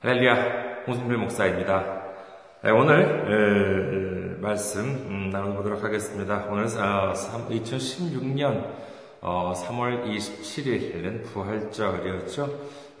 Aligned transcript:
할렐루야, 0.00 0.84
홍승필 0.86 1.16
목사입니다. 1.16 2.04
네, 2.62 2.70
오늘 2.70 4.38
말씀 4.40 4.84
음, 4.84 5.30
나눠보도록 5.32 5.82
하겠습니다. 5.82 6.46
오늘 6.48 6.66
2016년 6.66 8.64
3월 9.20 10.06
27일은 10.06 11.24
부활절이었죠. 11.24 12.48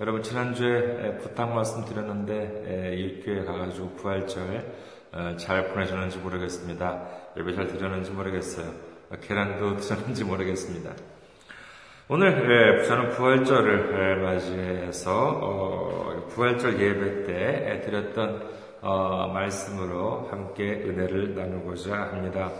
여러분 0.00 0.24
지난주에 0.24 1.18
부탁 1.18 1.54
말씀 1.54 1.84
드렸는데 1.84 2.96
일교회 2.96 3.44
가가지고 3.44 3.90
부활절 3.90 4.72
어, 5.12 5.36
잘 5.38 5.68
보내셨는지 5.68 6.18
모르겠습니다. 6.18 7.06
예배 7.36 7.54
잘 7.54 7.68
드렸는지 7.68 8.10
모르겠어요. 8.10 8.72
계란도 9.22 9.76
드셨는지 9.78 10.24
모르겠습니다. 10.24 10.90
오늘 12.10 12.84
저는 12.84 13.10
부활절을 13.10 14.22
맞이해서 14.22 15.12
어, 15.42 16.26
부활절 16.30 16.80
예배 16.80 17.24
때 17.24 17.82
드렸던 17.84 18.48
어, 18.80 19.30
말씀으로 19.34 20.26
함께 20.30 20.72
은혜를 20.72 21.34
나누고자 21.34 21.92
합니다. 21.92 22.50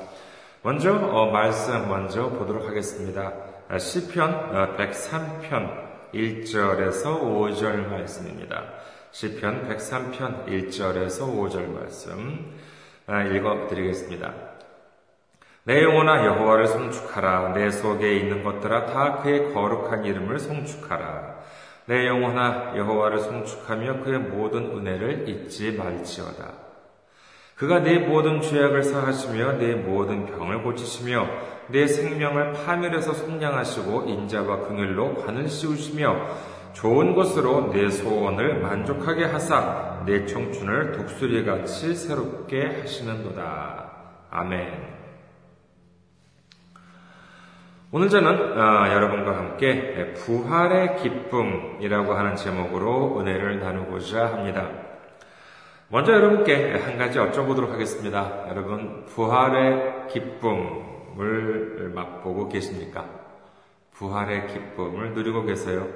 먼저 0.62 0.94
어, 0.94 1.30
말씀 1.30 1.88
먼저 1.88 2.28
보도록 2.28 2.68
하겠습니다. 2.68 3.32
시편 3.78 4.76
103편 4.76 6.12
1절에서 6.12 7.18
5절 7.18 7.88
말씀입니다. 7.88 8.64
시편 9.12 9.66
103편 9.66 10.46
1절에서 10.46 11.20
5절 11.20 11.68
말씀 11.68 12.52
읽어드리겠습니다. 13.08 14.57
내 15.64 15.82
영혼아 15.82 16.24
여호와를 16.24 16.66
송축하라 16.66 17.52
내 17.52 17.70
속에 17.70 18.16
있는 18.16 18.42
것들아 18.42 18.86
다 18.86 19.18
그의 19.18 19.52
거룩한 19.52 20.04
이름을 20.04 20.38
송축하라 20.38 21.36
내 21.86 22.06
영혼아 22.06 22.76
여호와를 22.76 23.18
송축하며 23.18 24.00
그의 24.04 24.18
모든 24.18 24.76
은혜를 24.76 25.28
잊지 25.28 25.72
말지어다 25.72 26.68
그가 27.56 27.80
네 27.80 27.98
모든 27.98 28.40
죄악을 28.40 28.84
사하시며 28.84 29.58
네 29.58 29.74
모든 29.74 30.26
병을 30.26 30.62
고치시며 30.62 31.26
내 31.68 31.86
생명을 31.86 32.52
파멸해서 32.52 33.12
속량하시고 33.12 34.04
인자와 34.08 34.68
긍휼로 34.68 35.16
관을 35.16 35.48
씌우시며 35.48 36.28
좋은 36.72 37.14
것으로 37.16 37.72
내 37.72 37.90
소원을 37.90 38.60
만족하게 38.60 39.24
하사 39.24 40.04
내 40.06 40.24
청춘을 40.26 40.92
독수리같이 40.92 41.94
새롭게 41.96 42.80
하시는도다. 42.80 43.90
아멘. 44.30 44.97
오늘 47.90 48.10
저는 48.10 48.60
어, 48.60 48.92
여러분과 48.92 49.34
함께 49.34 50.12
부활의 50.12 50.96
기쁨이라고 50.96 52.12
하는 52.12 52.36
제목으로 52.36 53.18
은혜를 53.18 53.60
나누고자 53.60 54.26
합니다. 54.26 54.68
먼저 55.88 56.12
여러분께 56.12 56.74
한 56.74 56.98
가지 56.98 57.18
여쭤보도록 57.18 57.70
하겠습니다. 57.70 58.44
여러분, 58.50 59.06
부활의 59.06 60.08
기쁨을 60.08 61.92
맛보고 61.94 62.50
계십니까? 62.50 63.06
부활의 63.92 64.48
기쁨을 64.48 65.14
누리고 65.14 65.44
계세요? 65.44 65.88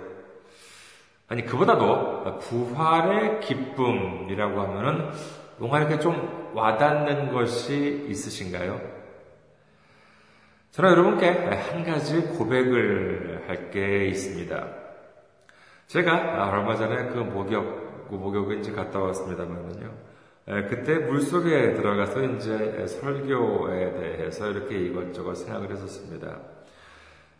아니, 1.29 1.45
그보다도 1.45 2.39
부활의 2.39 3.41
기쁨이라고 3.41 4.63
하면은 4.63 5.11
뭔가 5.59 5.79
이렇게 5.79 5.99
좀 5.99 6.53
와닿는 6.55 7.35
것이 7.35 8.07
있으신가요? 8.09 8.92
저는 10.73 10.91
여러분께 10.91 11.29
한 11.29 11.85
가지 11.85 12.19
고백을 12.23 13.45
할 13.47 13.71
게 13.71 14.07
있습니다. 14.07 14.69
제가 15.87 16.51
얼마 16.51 16.77
전에 16.77 17.09
그 17.09 17.19
목욕, 17.19 18.09
그 18.09 18.15
목욕을 18.15 18.61
이제 18.61 18.73
갔다 18.73 19.01
왔습니다만요. 19.01 19.91
그때 20.69 20.99
물 20.99 21.21
속에 21.21 21.75
들어가서 21.75 22.23
이제 22.25 22.87
설교에 22.87 23.93
대해서 23.93 24.51
이렇게 24.51 24.79
이것저것 24.79 25.35
생각을 25.37 25.71
했었습니다. 25.71 26.39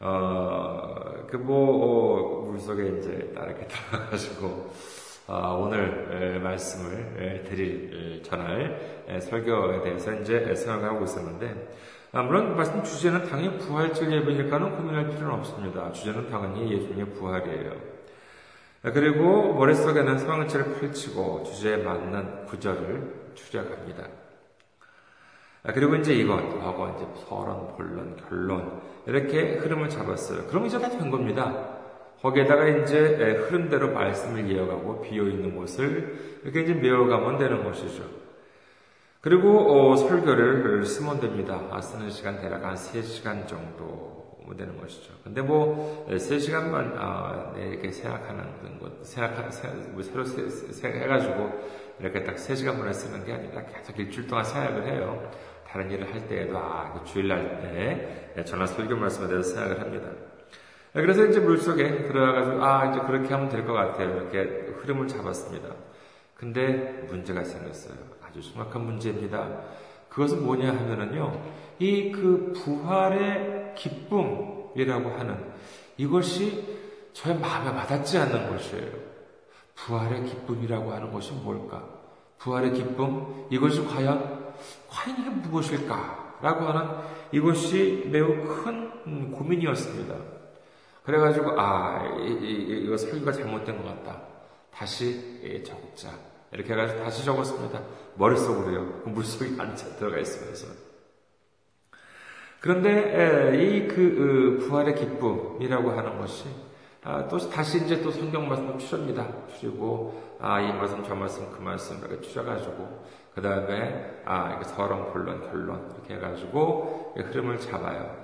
어, 0.01 1.27
그 1.29 1.37
뭐, 1.37 2.45
어, 2.45 2.51
물 2.51 2.59
속에 2.59 2.99
이제 2.99 3.33
딱 3.35 3.45
이렇게 3.47 3.67
들어가가지고, 3.91 4.71
어, 5.29 5.59
오늘 5.63 6.41
말씀을 6.41 7.45
드릴, 7.47 8.23
전할 8.25 9.21
설교에 9.21 9.83
대해서 9.83 10.13
이제 10.15 10.55
생각하고 10.55 11.05
있었는데, 11.05 11.47
아, 11.51 12.02
물론 12.21 12.57
말씀 12.57 12.83
주제는 12.83 13.27
당연히 13.31 13.57
부활절 13.59 14.13
예배니까는 14.13 14.77
고민할 14.77 15.09
필요는 15.09 15.31
없습니다. 15.39 15.91
주제는 15.93 16.29
당연히 16.29 16.71
예수님의 16.71 17.15
부활이에요. 17.15 17.73
아, 18.83 18.91
그리고 18.91 19.55
머릿속에는 19.55 20.19
성경책을 20.19 20.75
펼치고 20.75 21.45
주제에 21.45 21.79
맞는 21.79 22.47
구절을 22.47 23.33
추적합니다. 23.35 24.09
아, 25.63 25.73
그리고 25.73 25.97
이제 25.97 26.13
이것 26.13 26.35
하고 26.61 26.95
이제 26.95 27.07
서론, 27.25 27.77
본론, 27.77 28.17
결론 28.29 28.83
이렇게 29.07 29.55
흐름을 29.57 29.89
잡았어요. 29.89 30.47
그럼 30.49 30.67
이제 30.67 30.79
다 30.79 30.89
된 30.91 31.11
겁니다. 31.11 31.79
거기에다가 32.21 32.69
이제 32.69 32.99
흐름대로 33.49 33.91
말씀을 33.93 34.49
이어가고 34.51 35.01
비어 35.01 35.25
있는 35.25 35.57
곳을 35.57 36.41
이렇게 36.45 36.61
이제 36.63 36.75
메워가면 36.75 37.39
되는 37.39 37.65
것이죠. 37.65 38.22
그리고 39.23 39.93
어, 39.93 39.97
설교를 39.97 40.85
쓰면 40.85 41.21
됩니다. 41.21 41.61
아, 41.71 41.81
쓰는 41.81 42.11
시간 42.11 42.41
대략 42.41 42.65
한 42.65 42.75
3시간 42.75 43.47
정도 43.47 44.21
되는 44.59 44.77
것이죠. 44.81 45.13
근데 45.23 45.41
뭐 45.41 46.07
3시간만 46.11 46.95
아, 46.99 47.53
네, 47.57 47.69
이렇게 47.69 47.91
생각하는 47.93 48.79
것, 48.81 49.07
생각하, 49.07 49.49
뭐 49.93 50.03
새로 50.03 50.25
생각해가지고 50.25 51.51
이렇게 52.01 52.25
딱 52.25 52.35
3시간 52.35 52.77
만에 52.77 52.93
쓰는 52.93 53.25
게 53.25 53.33
아니라 53.33 53.63
계속 53.65 53.97
일주일 53.99 54.27
동안 54.27 54.45
생각을 54.45 54.87
해요. 54.89 55.31
다른 55.69 55.89
일을 55.91 56.13
할 56.13 56.27
때에도 56.27 56.59
아, 56.59 57.03
주일날 57.05 57.61
때 58.35 58.43
전화 58.45 58.67
설교 58.67 58.97
말씀에 58.97 59.29
대해서 59.29 59.55
생각을 59.55 59.81
합니다. 59.81 60.09
그래서 60.95 61.25
이제 61.25 61.39
물속에 61.41 62.03
들어가가지고 62.03 62.63
아 62.63 62.91
이제 62.91 63.01
그렇게 63.07 63.33
하면 63.33 63.49
될 63.49 63.65
것 63.65 63.73
같아요. 63.73 64.17
이렇게 64.17 64.73
흐름을 64.81 65.07
잡았습니다. 65.07 65.69
근데 66.43 67.07
문제가 67.09 67.45
생겼어요. 67.45 67.95
아주 68.21 68.43
심각한 68.43 68.85
문제입니다. 68.85 69.61
그것은 70.09 70.45
뭐냐 70.45 70.71
하면은요, 70.77 71.41
이 71.79 72.11
그 72.11 72.53
부활의 72.53 73.77
기쁨이라고 73.77 75.11
하는 75.11 75.53
이것이 75.97 76.65
저의 77.13 77.39
마음에 77.39 77.71
와닿지 77.71 78.19
않는 78.19 78.51
것이에요. 78.51 78.91
부활의 79.77 80.25
기쁨이라고 80.25 80.93
하는 80.93 81.13
것이 81.13 81.33
뭘까? 81.33 81.89
부활의 82.39 82.73
기쁨? 82.73 83.47
이것이 83.49 83.85
과연, 83.85 84.53
과연 84.91 85.21
이게 85.21 85.31
무엇일까? 85.31 86.39
라고 86.43 86.65
하는 86.65 86.91
이것이 87.31 88.09
매우 88.11 88.27
큰 88.49 89.31
고민이었습니다. 89.31 90.17
그래가지고, 91.05 91.53
아, 91.61 92.05
이거 92.19 92.97
설교가 92.97 93.31
잘못된 93.31 93.81
것 93.81 93.85
같다. 93.85 94.23
다시 94.73 95.63
적자. 95.65 96.32
이렇게 96.53 96.73
해가지고 96.73 97.03
다시 97.03 97.25
적었습니다. 97.25 97.81
머릿속으로요. 98.17 99.03
그 99.05 99.09
물속에 99.09 99.61
앉아 99.61 99.97
들어가 99.97 100.19
있으면서. 100.19 100.67
그런데 102.61 103.57
이그 103.57 103.95
그, 103.97 104.67
부활의 104.67 104.95
기쁨이라고 104.95 105.91
하는 105.91 106.19
것이 106.19 106.45
아, 107.05 107.27
또 107.27 107.37
다시 107.51 107.85
이제 107.85 108.01
또 108.01 108.13
성경 108.13 108.49
말씀을 108.49 108.79
추립니다. 108.79 109.27
추리고 109.59 110.37
아, 110.41 110.61
이 110.61 110.73
말씀 110.73 111.03
저 111.03 111.15
말씀 111.17 111.51
그 111.51 111.61
말씀 111.61 111.99
이렇게 111.99 112.21
추려가지고 112.21 113.05
그 113.35 113.43
다음에 113.43 114.23
아, 114.25 114.55
이게 114.55 114.65
서론 114.65 115.13
본론 115.13 115.41
결론 115.41 115.93
이렇게 115.97 116.15
해가지고 116.15 117.15
흐름을 117.17 117.59
잡아요. 117.59 118.23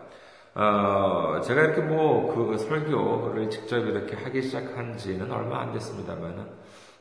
어, 0.55 1.41
제가 1.41 1.63
이렇게 1.63 1.81
뭐 1.83 2.19
그 2.35 2.57
설교를 2.57 3.51
직접 3.51 3.79
이렇게 3.79 4.17
하기 4.17 4.43
시작한 4.43 4.97
지는 4.97 5.31
얼마 5.31 5.61
안 5.61 5.73
됐습니다만은 5.73 6.47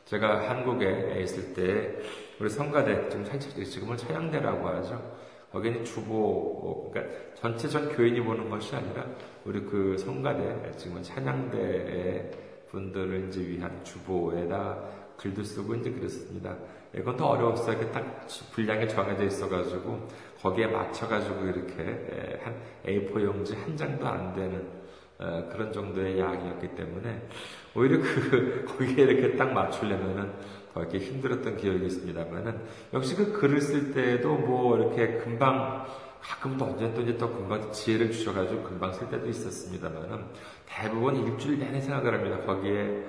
제가 0.08 0.48
한국에 0.48 1.20
있을 1.22 1.52
때 1.52 1.98
우리 2.40 2.48
성가대 2.48 3.10
지금 3.10 3.24
지금은 3.62 3.94
차양대라고 3.94 4.66
하죠. 4.66 5.18
거기는 5.52 5.84
주보 5.84 6.90
그러니까 6.90 7.14
전체 7.34 7.68
전 7.68 7.94
교인이 7.94 8.18
보는 8.22 8.48
것이 8.48 8.74
아니라 8.74 9.04
우리 9.44 9.60
그 9.60 9.98
성가대 9.98 10.72
지금은 10.78 11.02
찬양대 11.02 12.30
분들을 12.70 13.28
이제 13.28 13.46
위한 13.46 13.84
주보에다 13.84 14.78
글도 15.18 15.42
쓰고 15.42 15.74
이제 15.74 15.90
그랬습니다. 15.90 16.56
이건 16.94 17.14
더 17.18 17.26
어려웠어요. 17.26 17.76
이렇게 17.76 17.92
딱 17.92 18.26
분량이 18.52 18.88
정해져 18.88 19.24
있어가지고 19.24 20.08
거기에 20.40 20.68
맞춰가지고 20.68 21.44
이렇게 21.44 22.40
한 22.42 22.54
A4 22.86 23.24
용지 23.24 23.54
한 23.56 23.76
장도 23.76 24.06
안 24.06 24.32
되는 24.32 24.58
어, 24.58 24.77
그런 25.18 25.72
정도의 25.72 26.18
양이었기 26.18 26.76
때문에 26.76 27.28
오히려 27.74 27.98
그 28.00 28.64
거기에 28.78 29.04
이렇게 29.04 29.36
딱 29.36 29.52
맞추려면은 29.52 30.32
더 30.72 30.80
이렇게 30.82 30.98
힘들었던 30.98 31.56
기억이 31.56 31.86
있습니다만은 31.86 32.60
역시 32.92 33.16
그 33.16 33.32
글을 33.32 33.60
쓸 33.60 33.92
때도 33.92 34.36
뭐 34.36 34.76
이렇게 34.76 35.18
금방 35.18 35.84
가끔 36.20 36.56
또 36.56 36.66
언제 36.66 36.92
또 36.94 37.00
이제 37.02 37.16
또 37.16 37.32
금방 37.32 37.72
지혜를 37.72 38.10
주셔가지고 38.12 38.62
금방 38.62 38.92
쓸 38.92 39.08
때도 39.08 39.28
있었습니다만은 39.28 40.24
대부분 40.66 41.16
일주일 41.16 41.58
내내 41.58 41.80
생각을 41.80 42.14
합니다. 42.14 42.40
거기에 42.44 43.04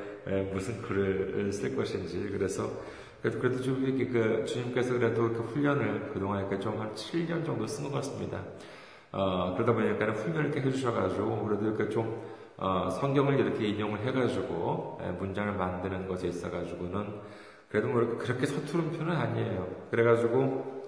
무슨 0.53 0.81
글을 0.81 1.51
쓸 1.51 1.75
것인지 1.75 2.29
그래서 2.31 2.71
그래도 3.21 3.61
좀 3.61 3.83
이렇게 3.83 4.07
그 4.07 4.45
주님께서 4.45 4.93
그래도 4.93 5.33
그 5.33 5.41
훈련을 5.43 6.11
그동안 6.13 6.39
이렇게 6.39 6.57
좀 6.59 6.79
한 6.79 6.93
7년 6.95 7.45
정도 7.45 7.67
쓴 7.67 7.83
것 7.83 7.91
같습니다. 7.95 8.41
어, 9.11 9.53
그러다 9.55 9.73
보니까 9.73 10.05
훈련을 10.11 10.45
이렇게 10.45 10.61
해주셔가지고 10.61 11.45
그래도 11.45 11.65
이렇게 11.65 11.89
좀 11.89 12.21
어, 12.57 12.89
성경을 12.89 13.39
이렇게 13.39 13.67
인용을 13.67 13.99
해가지고 14.01 14.99
문장을 15.19 15.53
만드는 15.53 16.07
것에 16.07 16.27
있어가지고는 16.27 17.21
그래도 17.69 17.87
뭐 17.87 18.17
그렇게 18.17 18.45
서투른 18.45 18.91
편은 18.91 19.15
아니에요. 19.15 19.67
그래가지고 19.91 20.79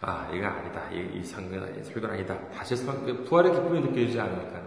아 0.00 0.30
이거 0.32 0.46
아니다 0.46 0.90
이, 0.92 1.18
이 1.18 1.24
성경 1.24 1.60
설교는 1.82 2.10
아니다 2.10 2.48
다시 2.50 2.76
성, 2.76 3.04
부활의 3.24 3.52
기쁨이 3.52 3.80
느껴지지 3.80 4.20
않으니까 4.20 4.62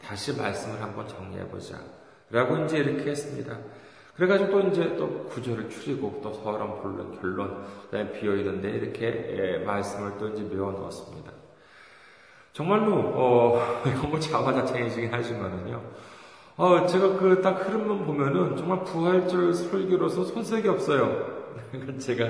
다시 0.00 0.36
말씀을 0.36 0.80
한번 0.82 1.08
정리해보자 1.08 1.78
라고 2.30 2.56
이제 2.64 2.78
이렇게 2.78 3.10
했습니다. 3.10 3.58
그래가지고 4.16 4.50
또 4.50 4.68
이제 4.68 4.96
또 4.96 5.24
구절을 5.24 5.68
추리고 5.68 6.20
또 6.22 6.32
서론, 6.32 6.80
본론, 6.80 7.20
결론, 7.20 7.66
비어있는데 8.12 8.70
이렇게 8.70 9.06
예, 9.36 9.64
말씀을 9.64 10.18
또 10.18 10.28
이제 10.28 10.42
메워 10.42 10.70
넣었습니다. 10.72 11.32
정말로 12.54 12.94
어, 12.94 13.60
이건 13.84 14.10
뭐 14.10 14.18
자화자찬이시긴 14.20 15.12
하지만은요. 15.12 15.80
어, 16.56 16.86
제가 16.86 17.18
그 17.18 17.42
딱 17.42 17.66
흐름만 17.66 18.06
보면은 18.06 18.56
정말 18.56 18.84
부활절 18.84 19.52
설교로서 19.52 20.22
손색이 20.22 20.68
없어요. 20.68 21.34
이건 21.74 21.98
제가 21.98 22.24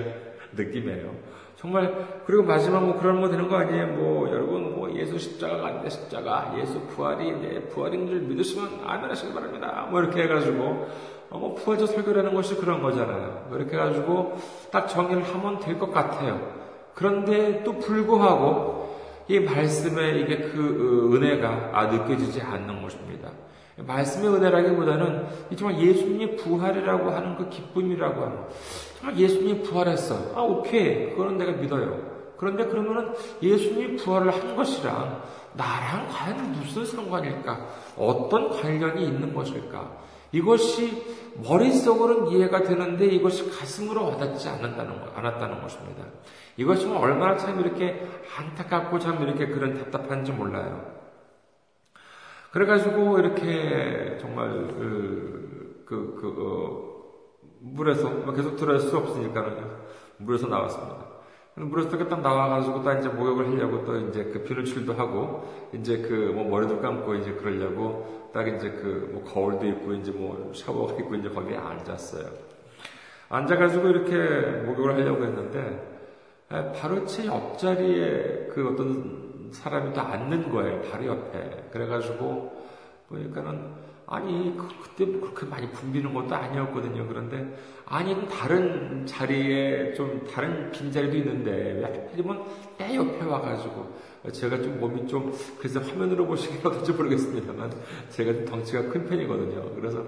느낌이에요. 0.56 1.10
정말 1.56 2.22
그리고 2.26 2.42
마지막 2.42 2.84
뭐 2.84 2.98
그런 2.98 3.20
뭐 3.20 3.28
되는 3.28 3.48
거 3.48 3.56
아니에요? 3.56 3.86
뭐 3.88 4.28
여러분 4.30 4.74
뭐 4.76 4.90
예수 4.94 5.18
십자가가 5.18 5.66
아닌데 5.66 5.90
십자가 5.90 6.54
예수 6.58 6.80
부활이 6.88 7.30
내 7.32 7.60
부활인 7.68 8.06
줄 8.06 8.20
믿으시면 8.20 8.80
아멘하시기 8.82 9.34
바랍니다. 9.34 9.86
뭐 9.90 10.00
이렇게 10.00 10.22
해가지고 10.22 10.88
어, 11.30 11.38
뭐 11.38 11.54
부활절 11.54 11.86
설교라는 11.86 12.32
것이 12.34 12.56
그런 12.56 12.80
거잖아요. 12.82 13.44
뭐 13.50 13.58
이렇게 13.58 13.76
해가지고 13.76 14.38
딱 14.72 14.88
정리를 14.88 15.22
하면 15.22 15.60
될 15.60 15.78
것 15.78 15.92
같아요. 15.92 16.40
그런데 16.94 17.62
또 17.62 17.78
불구하고 17.78 18.83
이 19.28 19.40
말씀에 19.40 20.20
이게 20.20 20.36
그 20.50 21.10
어, 21.10 21.16
은혜가 21.16 21.70
아, 21.72 21.86
느껴지지 21.86 22.40
않는 22.40 22.82
것입니다. 22.82 23.30
말씀의 23.76 24.34
은혜라기보다는 24.34 25.26
정말 25.56 25.80
예수님이 25.80 26.36
부활이라고 26.36 27.10
하는 27.10 27.36
그 27.36 27.48
기쁨이라고 27.48 28.22
하는 28.22 28.38
정말 28.98 29.18
예수님이 29.18 29.62
부활했어. 29.62 30.32
아 30.34 30.42
오케이 30.42 31.10
그거는 31.10 31.38
내가 31.38 31.52
믿어요. 31.52 32.14
그런데 32.36 32.66
그러면은 32.66 33.12
예수님이 33.42 33.96
부활을 33.96 34.32
한 34.32 34.54
것이랑 34.54 35.22
나랑 35.54 36.08
과연 36.08 36.52
무슨 36.52 36.84
상관일까? 36.84 37.68
어떤 37.96 38.50
관련이 38.50 39.04
있는 39.04 39.32
것일까? 39.32 40.04
이것이 40.34 41.14
머릿속으로는 41.48 42.32
이해가 42.32 42.62
되는데 42.64 43.06
이것이 43.06 43.48
가슴으로 43.50 44.06
와닿지 44.06 44.48
않는다는 44.48 45.00
거, 45.00 45.12
않았다는 45.14 45.62
것입니다. 45.62 46.04
이것이 46.56 46.88
얼마나 46.88 47.36
참 47.36 47.60
이렇게 47.60 48.04
안타깝고 48.36 48.98
참 48.98 49.22
이렇게 49.22 49.46
그런 49.46 49.74
답답한지 49.74 50.32
몰라요. 50.32 50.92
그래가지고 52.50 53.18
이렇게 53.20 54.18
정말 54.20 54.48
그, 54.76 55.84
그, 55.86 56.18
그 56.20 56.34
어, 56.38 56.94
물에서 57.60 58.10
뭐 58.10 58.34
계속 58.34 58.56
들어갈 58.56 58.80
수 58.80 58.96
없으니까는 58.96 59.64
물에서 60.18 60.48
나왔습니다. 60.48 61.14
물에서 61.56 61.96
딱 62.08 62.20
나와가지고 62.20 62.82
딱 62.82 62.98
이제 62.98 63.08
목욕을 63.08 63.52
하려고 63.52 63.84
또 63.84 63.96
이제 64.08 64.24
그 64.24 64.42
비누칠도 64.42 64.94
하고 64.94 65.70
이제 65.72 65.98
그 65.98 66.32
뭐 66.34 66.48
머리도 66.48 66.80
감고 66.80 67.14
이제 67.14 67.32
그러려고 67.32 68.23
딱 68.34 68.46
이제 68.48 68.70
그 68.70 69.08
뭐 69.12 69.22
거울도 69.22 69.64
있고 69.66 69.94
이제 69.94 70.10
뭐 70.10 70.52
샤워가 70.52 70.94
있고 70.94 71.14
이제 71.14 71.28
거기에 71.28 71.56
앉았어요. 71.56 72.26
앉아가지고 73.28 73.88
이렇게 73.88 74.62
목욕을 74.66 74.94
하려고 74.94 75.24
했는데 75.24 75.94
바로 76.48 77.06
제 77.06 77.26
옆자리에 77.26 78.48
그 78.52 78.70
어떤 78.72 79.50
사람이 79.52 79.92
또 79.94 80.00
앉는 80.00 80.50
거예요. 80.50 80.82
바로 80.82 81.06
옆에. 81.06 81.68
그래가지고 81.70 82.64
보니까는 83.08 83.84
아니 84.06 84.54
그, 84.56 84.68
그때 84.82 85.04
뭐 85.06 85.20
그렇게 85.22 85.46
많이 85.46 85.70
붐비는 85.70 86.12
것도 86.12 86.34
아니었거든요. 86.34 87.06
그런데 87.08 87.56
아니 87.86 88.28
다른 88.28 89.06
자리에 89.06 89.94
좀 89.94 90.26
다른 90.32 90.70
빈 90.70 90.92
자리도 90.92 91.16
있는데 91.16 91.50
왜 91.50 91.84
하필이면 91.84 92.42
내 92.78 92.96
옆에 92.96 93.24
와가지고 93.24 94.13
제가 94.32 94.56
좀 94.62 94.80
몸이 94.80 95.06
좀 95.06 95.32
그래서 95.58 95.80
화면으로 95.80 96.26
보시기는 96.26 96.66
어떨지 96.66 96.92
모르겠습니다만 96.92 97.70
제가 98.08 98.32
좀 98.32 98.44
덩치가 98.44 98.82
큰 98.88 99.06
편이거든요. 99.06 99.74
그래서 99.74 100.04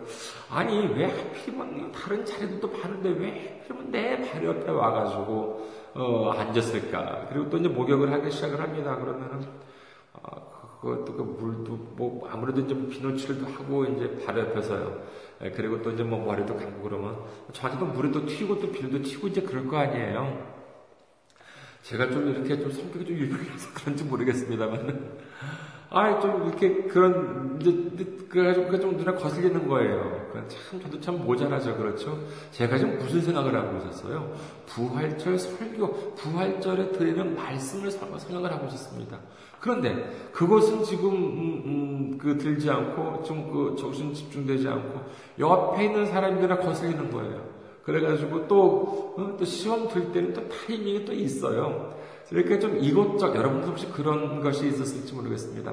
아니 0.51 0.87
왜 0.95 1.05
하필이면 1.05 1.93
다른 1.93 2.25
자리도 2.25 2.61
또 2.61 2.69
많은데 2.79 3.11
왜 3.11 3.61
하필이면 3.61 3.91
내 3.91 4.31
바로 4.31 4.47
옆에 4.49 4.71
와가지고 4.71 5.87
어, 5.97 6.31
앉았을까? 6.31 7.29
그리고 7.31 7.49
또 7.49 7.57
이제 7.57 7.69
목욕을 7.69 8.13
하기 8.13 8.31
시작을 8.31 8.61
합니다. 8.61 8.97
그러면은, 8.97 9.47
어, 10.13 10.79
그것도 10.81 11.15
그 11.15 11.23
물도 11.23 11.73
뭐 11.97 12.29
아무래도 12.31 12.67
좀 12.67 12.89
비누칠도 12.89 13.47
하고 13.47 13.85
이제 13.87 14.19
바로 14.25 14.41
옆에서요. 14.41 15.03
예, 15.43 15.51
그리고 15.51 15.81
또 15.83 15.91
이제 15.91 16.03
뭐 16.03 16.25
머리도 16.25 16.55
감고 16.55 16.83
그러면 16.83 17.17
저한테도 17.53 17.87
물에 17.87 18.11
도 18.11 18.27
튀고 18.27 18.61
또 18.61 18.71
비누도 18.71 19.03
튀고 19.03 19.29
이제 19.29 19.41
그럴 19.41 19.67
거 19.67 19.79
아니에요. 19.79 20.56
제가 21.87 22.11
좀 22.11 22.29
이렇게 22.29 22.59
좀 22.59 22.73
성격이 22.73 23.07
좀 23.07 23.17
유명해서 23.17 23.69
그런지 23.75 24.03
모르겠습니다만 24.03 25.27
아, 25.89 26.19
좀 26.19 26.49
이렇게 26.49 26.83
그런, 26.89 27.61
그래가지고 28.29 28.67
그게 28.67 28.81
좀 28.81 28.97
눈에 28.97 29.13
거슬리는 29.13 29.69
거예요. 29.69 30.33
참, 30.49 30.81
저도 30.83 31.01
참 31.01 31.25
모자라죠. 31.25 31.77
그렇죠? 31.77 32.19
제가 32.51 32.77
지금 32.77 32.99
무슨 32.99 33.21
생각을 33.23 33.55
하고 33.55 33.79
있었어요? 33.79 34.35
부활절 34.67 35.39
설교, 35.39 36.15
부활절에 36.17 36.91
드리는 36.91 37.37
말씀을 37.37 37.89
생각을 37.93 38.53
하고 38.53 38.67
있었습니다. 38.67 39.17
그런데 39.61 40.11
그것은 40.33 40.83
지금, 40.83 41.09
음, 41.15 41.63
음, 41.65 42.19
그 42.19 42.37
들지 42.37 42.69
않고, 42.69 43.23
좀 43.23 43.47
그 43.53 43.77
정신 43.79 44.13
집중되지 44.13 44.67
않고, 44.67 45.01
옆에 45.39 45.85
있는 45.85 46.05
사람들에 46.05 46.57
거슬리는 46.57 47.11
거예요. 47.13 47.56
그래가지고 47.87 48.49
또, 48.49 49.15
어, 49.17 49.37
또 49.39 49.45
시험 49.45 49.87
들 49.89 50.11
때는 50.11 50.33
또 50.33 50.49
타이밍이 50.49 51.05
또 51.05 51.13
있어요. 51.13 51.95
이렇게 52.33 52.59
좀 52.59 52.77
이것저것, 52.81 53.37
여러분도 53.37 53.69
혹시 53.69 53.87
그런 53.93 54.41
것이 54.41 54.67
있었을지 54.67 55.15
모르겠습니다. 55.15 55.73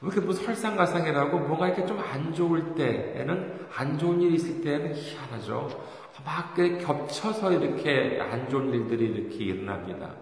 이렇게 0.00 0.20
뭐 0.20 0.32
설상가상이라고 0.32 1.38
뭔가 1.40 1.68
이렇게 1.68 1.84
좀 1.84 1.98
안 2.00 2.32
좋을 2.32 2.74
때에는, 2.74 3.66
안 3.76 3.98
좋은 3.98 4.22
일이 4.22 4.36
있을 4.36 4.62
때는 4.62 4.94
희한하죠. 4.94 5.68
막 6.24 6.54
겹쳐서 6.54 7.52
이렇게 7.52 8.18
안 8.22 8.48
좋은 8.48 8.72
일들이 8.72 9.04
이렇게 9.06 9.44
일어납니다. 9.44 10.14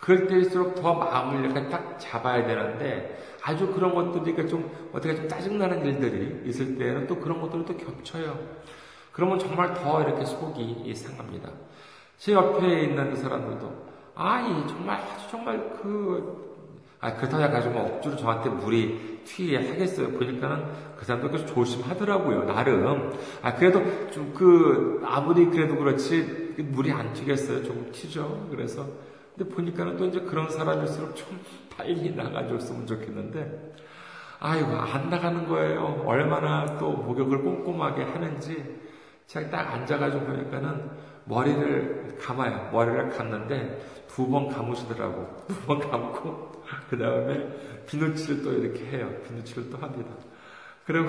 그럴 0.00 0.26
때일수록 0.26 0.74
더 0.74 0.94
마음을 0.94 1.46
이렇게 1.46 1.66
딱 1.70 1.98
잡아야 1.98 2.46
되는데, 2.46 3.18
아주 3.42 3.72
그런 3.72 3.94
것들이 3.94 4.46
좀, 4.46 4.70
어떻게 4.92 5.14
좀 5.14 5.28
짜증나는 5.28 5.86
일들이 5.86 6.42
있을 6.46 6.76
때는 6.76 7.06
또 7.06 7.16
그런 7.16 7.40
것들이 7.40 7.64
또 7.64 7.74
겹쳐요. 7.76 8.38
그러면 9.18 9.36
정말 9.40 9.74
더 9.74 10.00
이렇게 10.00 10.24
속이 10.24 10.94
상합니다. 10.94 11.50
제 12.18 12.34
옆에 12.34 12.84
있는 12.84 13.16
사람들도 13.16 13.88
아니, 14.14 14.64
정말, 14.68 14.96
아주 14.96 15.28
정말 15.28 15.72
그, 15.82 16.62
아, 17.00 17.16
그렇다고 17.16 17.42
해가지고 17.42 17.74
뭐 17.74 17.96
억지로 17.96 18.14
저한테 18.14 18.48
물이 18.48 19.22
튀게 19.24 19.70
하겠어요. 19.70 20.12
보니까는 20.12 20.64
그 20.96 21.04
사람도 21.04 21.30
그 21.32 21.46
조심하더라고요, 21.46 22.44
나름. 22.44 23.12
아, 23.42 23.56
그래도 23.56 23.82
좀 24.12 24.32
그, 24.32 25.02
아무리 25.04 25.46
그래도 25.46 25.74
그렇지, 25.74 26.54
물이 26.56 26.92
안 26.92 27.12
튀겠어요. 27.12 27.64
조금 27.64 27.90
튀죠. 27.90 28.46
그래서. 28.52 28.86
근데 29.36 29.52
보니까는 29.52 29.96
또 29.96 30.06
이제 30.06 30.20
그런 30.20 30.48
사람일수록 30.48 31.16
좀 31.16 31.40
빨리 31.76 32.14
나가줬으면 32.14 32.86
좋겠는데, 32.86 33.74
아이고, 34.38 34.76
안 34.76 35.10
나가는 35.10 35.48
거예요. 35.48 36.04
얼마나 36.06 36.78
또 36.78 36.92
목욕을 36.92 37.42
꼼꼼하게 37.42 38.04
하는지. 38.04 38.86
제가 39.28 39.50
딱 39.50 39.72
앉아가지고 39.74 40.24
보니까는 40.26 40.90
머리를 41.26 42.16
감아요. 42.20 42.70
머리를 42.72 43.10
감는데, 43.10 43.78
두 44.08 44.26
번 44.28 44.48
감으시더라고. 44.48 45.36
두 45.46 45.54
번 45.66 45.78
감고, 45.80 46.52
그 46.88 46.98
다음에 46.98 47.84
비누칠을 47.86 48.42
또 48.42 48.52
이렇게 48.54 48.86
해요. 48.86 49.10
비누칠을 49.28 49.70
또 49.70 49.76
합니다. 49.78 50.10
그리고, 50.86 51.08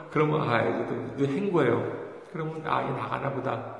그러면, 0.10 0.48
아, 0.48 0.62
이제 0.62 0.86
또 1.18 1.26
행거예요. 1.26 2.08
그러면, 2.32 2.62
아, 2.66 2.82
이 2.82 2.90
나가나 2.90 3.30
보다. 3.32 3.76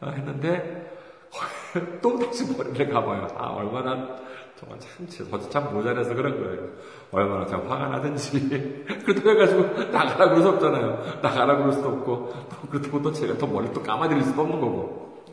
어, 0.00 0.08
했는데, 0.10 0.98
또 2.02 2.18
다시 2.18 2.44
머리를 2.56 2.88
감아요. 2.92 3.28
아, 3.36 3.50
얼마나, 3.50 4.16
정말 4.58 4.80
참, 4.80 5.50
참 5.50 5.72
모자라서 5.72 6.14
그런 6.14 6.42
거예요. 6.42 6.68
얼마나 7.12 7.46
참 7.46 7.60
화가 7.70 7.88
나든지. 7.88 8.84
그렇다고 9.06 9.30
해가지고, 9.30 9.90
나가라 9.92 10.28
그럴 10.30 10.42
수 10.42 10.48
없잖아요. 10.48 11.20
나가라 11.22 11.56
그럴 11.56 11.72
수도 11.72 11.90
없고, 11.90 12.32
또 12.50 12.68
그렇다고 12.68 13.00
또 13.02 13.12
제가 13.12 13.38
또 13.38 13.46
머리를 13.46 13.72
또 13.72 13.82
감아드릴 13.82 14.24
수도 14.24 14.42
없는 14.42 14.60
거고. 14.60 15.24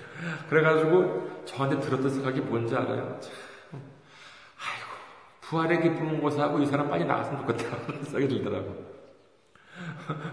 그래가지고 0.47 1.27
저한테 1.45 1.79
들었던 1.79 2.09
생각이 2.09 2.41
뭔지 2.41 2.75
알아요? 2.75 3.17
참, 3.19 3.81
아이고, 4.59 4.87
부활의 5.41 5.81
기쁨은 5.81 6.21
고사하고 6.21 6.59
이 6.59 6.67
사람 6.67 6.87
빨리 6.87 7.05
나갔으면 7.05 7.41
좋겠다는 7.41 8.03
생각이 8.05 8.27
들더라고. 8.27 8.94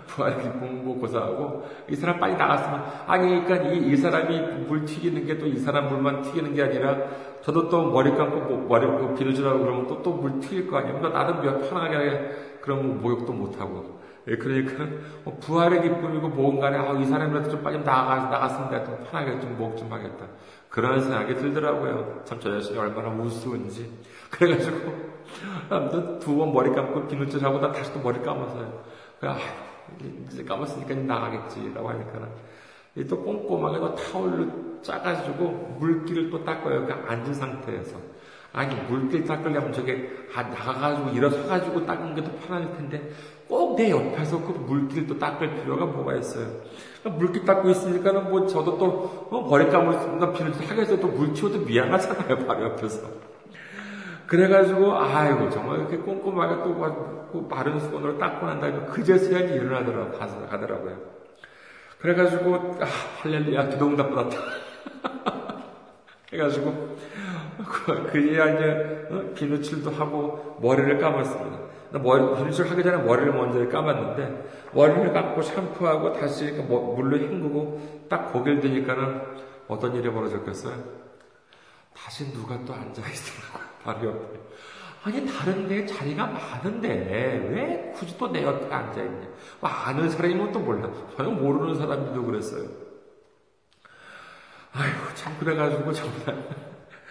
부활의 0.07 0.43
기쁨 0.43 0.85
뭐 0.85 0.99
고사하고 1.01 1.67
이 1.89 1.97
사람 1.97 2.19
빨리 2.21 2.35
나갔으면 2.35 2.85
아니 3.07 3.45
그러니까 3.45 3.71
이, 3.71 3.79
이 3.93 3.97
사람이 3.97 4.39
물 4.69 4.85
튀기는 4.85 5.27
게 5.27 5.39
또 5.39 5.47
이 5.47 5.57
사람 5.59 5.89
물만 5.89 6.23
튀기는 6.23 6.55
게 6.55 6.63
아니라 6.63 6.97
저도 7.43 7.69
또 7.69 7.91
머리 7.91 8.11
감고 8.13 8.41
뭐, 8.41 8.67
머리 8.69 8.87
감고 8.87 9.15
비누질하고 9.15 9.59
그러면 9.61 9.87
또 9.87 10.03
또 10.03 10.13
물 10.13 10.39
튀길 10.41 10.69
거 10.69 10.79
아니에요. 10.79 10.99
그러니까 10.99 11.19
나도 11.25 11.43
몇 11.43 11.69
편하게 11.71 12.31
그런 12.61 13.01
목욕도 13.01 13.33
못 13.33 13.61
하고 13.61 14.01
예, 14.29 14.37
그러니까 14.37 14.85
뭐 15.25 15.37
부활의 15.41 15.83
기쁨이고 15.83 16.29
뭔가에 16.29 16.77
아, 16.77 16.93
이 16.93 17.05
사람이라도 17.07 17.51
좀 17.51 17.63
빨리 17.63 17.83
나가 17.83 18.17
나갔으면 18.31 18.71
내가 18.71 18.85
좀 18.85 18.99
편하게 19.11 19.41
좀 19.41 19.57
목욕 19.59 19.77
좀 19.77 19.93
하겠다. 19.93 20.27
그런 20.69 21.01
생각이 21.01 21.35
들더라고요. 21.35 22.21
참 22.25 22.39
저 22.41 22.53
자신이 22.53 22.79
얼마나 22.79 23.09
우스운지. 23.09 23.91
그래가지고 24.31 24.93
두번 26.21 26.53
머리 26.53 26.71
감고 26.71 27.09
비누질하고 27.09 27.59
나 27.59 27.73
다시 27.73 27.93
또 27.93 28.01
머리 28.01 28.21
감아서요. 28.23 28.92
아, 29.23 29.39
이제 30.31 30.45
감았으니까 30.45 30.95
나가겠지라고 30.95 31.89
하니까는 31.89 32.29
또 33.09 33.23
꼼꼼하게 33.23 33.79
또 33.79 33.95
타올로 33.95 34.83
짜가지고 34.83 35.77
물기를 35.79 36.31
또 36.31 36.45
닦아요. 36.45 36.87
그 36.87 36.93
앉은 36.93 37.33
상태에서. 37.35 37.97
아니 38.53 38.75
물길 38.83 39.25
닦으려면 39.25 39.73
저게 39.73 40.11
아, 40.35 40.43
나가가지고 40.43 41.11
일어서가지고 41.11 41.87
닦는 41.87 42.15
게 42.15 42.23
더 42.23 42.31
편할 42.47 42.77
텐데 42.77 43.11
꼭 43.49 43.77
내 43.77 43.91
옆에서 43.91 44.39
그 44.43 44.53
물기를 44.53 45.07
또 45.07 45.19
닦을 45.19 45.55
필요가 45.63 45.87
뭐가 45.87 46.17
있어요. 46.17 46.47
그러니까 47.01 47.25
물기 47.25 47.45
닦고 47.45 47.71
있으니까는 47.71 48.29
뭐 48.29 48.47
저도 48.47 48.77
또 48.77 49.29
어, 49.31 49.41
머리 49.49 49.71
감을 49.71 49.99
순간 50.01 50.33
비를 50.35 50.53
하겠어 50.53 51.01
또물 51.01 51.33
튀어도 51.33 51.61
미안하잖아요 51.61 52.47
바로 52.47 52.65
옆에서. 52.65 53.32
그래가지고 54.33 54.97
아이고 54.97 55.51
정말 55.51 55.81
이렇게 55.81 55.99
꼼꼼하게 55.99 56.63
또그 56.63 57.49
마른 57.51 57.79
손으로 57.79 58.17
닦고 58.17 58.47
난 58.47 58.59
다음에 58.61 58.87
그제서야 58.87 59.41
일어나더라고 59.41 60.19
가더라고요. 60.49 60.97
그래가지고 61.99 62.79
아, 62.81 62.87
할렐루야 63.21 63.69
기도응답 63.69 64.15
받았다. 64.15 64.39
해가지고 66.33 66.97
그제야 68.11 68.55
이제 68.55 69.07
어, 69.11 69.35
비누칠도 69.35 69.91
하고 69.91 70.57
머리를 70.63 70.97
감았습니다. 70.97 71.59
머리 72.03 72.35
비누칠 72.39 72.71
하기 72.71 72.83
전에 72.83 73.03
머리를 73.03 73.35
먼저 73.35 73.69
감았는데 73.69 74.71
머리를 74.73 75.13
감고 75.13 75.43
샴푸하고 75.43 76.15
다시 76.15 76.53
뭐 76.53 76.97
물로 76.97 77.19
헹구고 77.19 78.07
딱 78.09 78.33
고개를 78.33 78.61
드니까는 78.61 79.21
어떤 79.69 79.95
일이 79.95 80.11
벌어졌겠어요? 80.11 80.75
다시 81.95 82.33
누가 82.33 82.59
또 82.65 82.73
앉아 82.73 83.03
있더라고요. 83.03 83.62
바로 83.85 84.09
옆에. 84.09 84.41
아니, 85.05 85.27
다른데 85.27 85.87
자리가 85.87 86.27
많은데, 86.27 86.89
왜 86.89 87.93
굳이 87.95 88.17
또 88.17 88.29
내 88.29 88.45
옆에 88.45 88.73
앉아있냐? 88.73 89.27
뭐 89.61 89.69
아는 89.71 90.09
사람이면 90.09 90.53
또 90.53 90.61
몰라. 90.61 90.89
전혀 91.17 91.31
모르는 91.31 91.75
사람들도 91.77 92.25
그랬어요. 92.25 92.69
아이고, 94.73 95.15
참, 95.15 95.37
그래가지고 95.39 95.93
정말. 95.93 96.49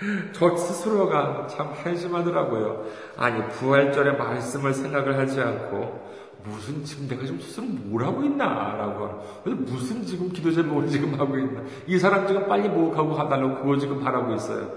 저 0.34 0.56
스스로가 0.58 1.46
참 1.48 1.74
한심하더라고요. 1.74 2.86
아니, 3.18 3.46
부활절의 3.50 4.18
말씀을 4.18 4.74
생각을 4.74 5.18
하지 5.20 5.40
않고, 5.42 6.10
무슨 6.44 6.84
지금 6.84 7.08
내가 7.08 7.24
지금 7.24 7.40
스스로 7.40 7.68
뭘 7.68 8.04
하고 8.04 8.24
있나? 8.24 8.76
라고 8.78 9.22
하는. 9.46 9.66
무슨 9.66 10.04
지금 10.04 10.30
기도 10.30 10.52
제목을 10.52 10.88
지금 10.88 11.20
하고 11.20 11.38
있나? 11.38 11.62
이 11.86 12.00
사람 12.00 12.26
지금 12.26 12.48
빨리 12.48 12.68
목욕하고 12.68 13.14
가달라고 13.14 13.58
그거 13.58 13.78
지금 13.78 14.00
바라고 14.00 14.34
있어요. 14.34 14.72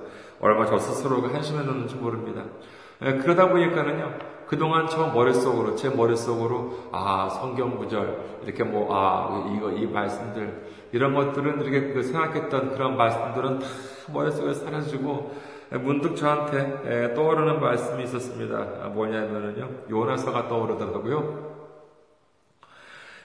얼마 0.44 0.66
저 0.66 0.78
스스로가 0.78 1.32
한심했는지 1.32 1.94
모릅니다. 1.94 2.42
예, 3.02 3.14
그러다 3.14 3.48
보니까는요, 3.48 4.12
그동안 4.46 4.86
저 4.86 5.06
머릿속으로, 5.06 5.74
제 5.74 5.88
머릿속으로, 5.88 6.90
아, 6.92 7.30
성경 7.30 7.78
구절, 7.78 8.42
이렇게 8.44 8.62
뭐, 8.62 8.94
아, 8.94 9.50
이거, 9.56 9.70
이 9.70 9.86
말씀들, 9.86 10.66
이런 10.92 11.14
것들은 11.14 11.62
이렇게 11.62 11.94
그 11.94 12.02
생각했던 12.02 12.74
그런 12.74 12.94
말씀들은 12.98 13.58
다 13.58 13.66
머릿속에 14.12 14.52
사라지고, 14.52 15.34
예, 15.72 15.78
문득 15.78 16.14
저한테 16.14 16.82
예, 16.88 17.14
떠오르는 17.14 17.58
말씀이 17.58 18.02
있었습니다. 18.04 18.66
아, 18.82 18.88
뭐냐면은요, 18.88 19.66
요나서가 19.88 20.46
떠오르더라고요. 20.48 21.53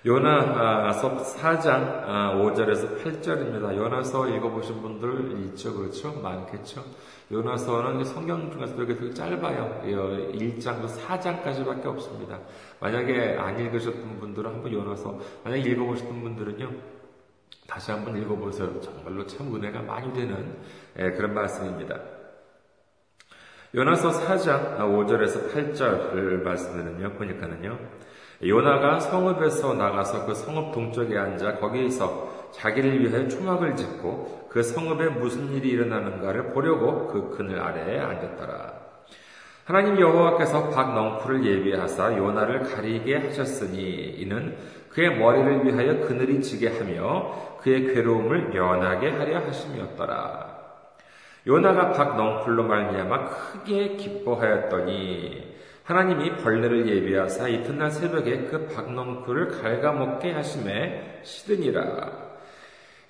요나서 0.06 1.18
4장 1.18 2.06
5절에서 2.36 3.04
8절입니다. 3.04 3.76
요나서 3.76 4.30
읽어보신 4.30 4.82
분들 4.82 5.38
있죠, 5.48 5.74
그렇죠? 5.74 6.14
많겠죠? 6.22 6.86
요나서는 7.30 8.06
성경 8.06 8.50
중에서 8.50 8.78
되게 8.78 9.14
짧아요. 9.14 9.82
1장도 9.84 10.88
4장까지밖에 10.88 11.86
없습니다. 11.88 12.40
만약에 12.80 13.36
안 13.38 13.60
읽으셨던 13.60 14.20
분들은 14.22 14.50
한번 14.50 14.72
요나서, 14.72 15.20
만약에 15.44 15.64
읽어보셨던 15.70 16.22
분들은요, 16.22 16.72
다시 17.68 17.92
한번 17.92 18.16
읽어보세요. 18.16 18.80
정말로 18.80 19.28
참 19.28 19.54
은혜가 19.54 19.82
많이 19.82 20.14
되는 20.14 20.58
예, 20.98 21.12
그런 21.12 21.34
말씀입니다. 21.34 22.00
요나서 23.76 24.12
4장 24.12 24.78
5절에서 24.78 25.52
8절 25.52 26.42
말씀드는요, 26.42 27.12
보니까는요, 27.14 27.78
요나가 28.46 29.02
성읍에서 29.02 29.74
나가서 29.74 30.26
그 30.26 30.34
성읍 30.34 30.72
동쪽에 30.74 31.18
앉아 31.18 31.58
거기에서 31.58 32.50
자기를 32.52 33.02
위해 33.02 33.28
초막을 33.28 33.76
짓고 33.76 34.48
그 34.50 34.64
성읍에 34.64 35.10
무슨 35.10 35.52
일이 35.52 35.70
일어나는가를 35.70 36.52
보려고 36.54 37.08
그 37.08 37.36
그늘 37.36 37.60
아래에 37.60 38.00
앉았더라. 38.00 38.74
하나님 39.66 40.00
여호와께서 40.00 40.70
박넝쿨을 40.70 41.46
예비하사 41.46 42.18
요나를 42.18 42.64
가리게 42.64 43.18
하셨으니 43.18 44.16
이는 44.18 44.58
그의 44.90 45.20
머리를 45.20 45.66
위하여 45.66 46.00
그늘이 46.08 46.42
지게 46.42 46.70
하며 46.70 47.58
그의 47.62 47.94
괴로움을 47.94 48.50
면하게 48.50 49.10
하려 49.12 49.40
하심이었더라. 49.40 50.58
요나가 51.46 51.92
박넝쿨로 51.92 52.64
말미암아 52.64 53.26
크게 53.26 53.96
기뻐하였더니 53.98 55.56
하나님이 55.90 56.38
벌레를 56.38 56.88
예비하사 56.88 57.48
이튿날 57.48 57.90
새벽에 57.90 58.44
그 58.44 58.68
박넝쿨을 58.68 59.48
갉아먹게 59.48 60.34
하심에 60.34 61.22
시드니라. 61.24 62.30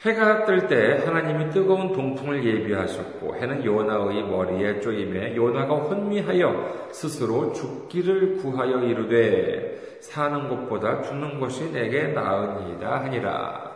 해가 0.05 0.45
뜰 0.45 0.69
때 0.69 1.03
하나님이 1.05 1.49
뜨거운 1.49 1.91
동풍을 1.91 2.41
예비하셨고 2.41 3.35
해는 3.35 3.65
요나의 3.65 4.23
머리에 4.23 4.79
쪼임에 4.79 5.35
요나가 5.35 5.75
혼미하여 5.75 6.89
스스로 6.93 7.51
죽기를 7.51 8.37
구하여 8.37 8.81
이르되 8.81 9.97
사는 9.99 10.47
것보다 10.47 11.01
죽는 11.01 11.37
것이 11.37 11.73
내게 11.73 12.07
나으니이다 12.13 13.03
하니라. 13.03 13.68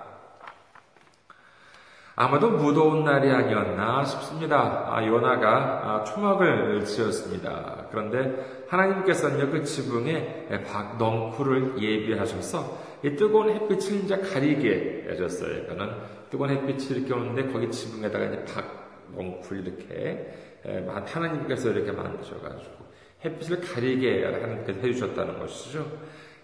아마도 2.15 2.51
무더운 2.51 3.03
날이 3.03 3.31
아니었나 3.31 4.05
싶습니다. 4.05 4.85
아, 4.87 5.05
요나가 5.05 5.81
아, 5.83 6.03
초막을 6.03 6.85
지었습니다. 6.85 7.87
그런데 7.89 8.65
하나님께서는 8.67 9.49
그 9.49 9.63
지붕에 9.63 10.63
박 10.67 10.97
넝쿨을 10.97 11.81
예비하셔서 11.81 12.77
이 13.03 13.15
뜨거운 13.15 13.49
햇빛을 13.49 14.03
이제 14.03 14.17
가리게 14.17 15.07
해줬어요. 15.09 15.65
그는 15.65 15.89
뜨거운 16.29 16.51
햇빛이 16.51 16.99
이렇게 16.99 17.13
오는데 17.13 17.51
거기 17.51 17.69
지붕에다가 17.71 18.25
이제 18.25 18.45
박 18.45 18.63
넝쿨 19.15 19.65
이렇게 19.65 20.33
하나님께서 20.85 21.71
이렇게 21.71 21.91
만드셔가지고 21.91 22.83
햇빛을 23.25 23.61
가리게 23.61 24.23
하나님께서 24.25 24.79
해주셨다는 24.81 25.39
것이죠. 25.39 25.85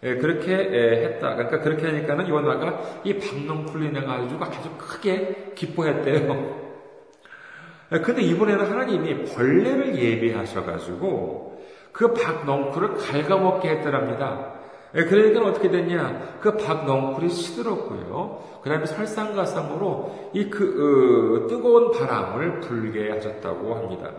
예, 0.03 0.15
그렇게 0.15 0.51
예, 0.51 1.05
했다. 1.05 1.35
그러니까 1.35 1.59
그렇게 1.59 1.87
하니까는 1.87 2.29
요나가 2.29 2.81
이 3.03 3.17
박농쿨린에 3.17 4.01
가지고 4.01 4.45
아주 4.45 4.69
크게 4.77 5.53
기뻐했대요. 5.55 6.69
예, 7.93 7.99
근데 7.99 8.21
이번에는 8.21 8.65
하나님이 8.65 9.25
벌레를 9.25 9.97
예비하셔가지고 9.97 11.63
그 11.91 12.13
박넝쿨을 12.13 12.95
갉아먹게 12.95 13.69
했더랍니다. 13.69 14.53
그러니까 14.91 15.45
어떻게 15.45 15.69
됐냐? 15.69 16.37
그 16.39 16.57
박넝쿨이 16.57 17.29
시들었고요. 17.29 18.59
그 18.63 18.69
다음에 18.69 18.85
설상가상으로 18.85 20.31
이그 20.33 21.43
어, 21.43 21.47
뜨거운 21.47 21.91
바람을 21.91 22.61
불게 22.61 23.11
하셨다고 23.11 23.75
합니다. 23.75 24.11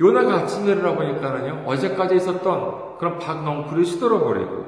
요나가 0.00 0.34
아침에 0.34 0.72
일어나 0.72 0.94
보니까는요, 0.94 1.64
어제까지 1.66 2.16
있었던 2.16 2.98
그런 2.98 3.18
박넝쿨이 3.18 3.84
시들어버리고, 3.84 4.66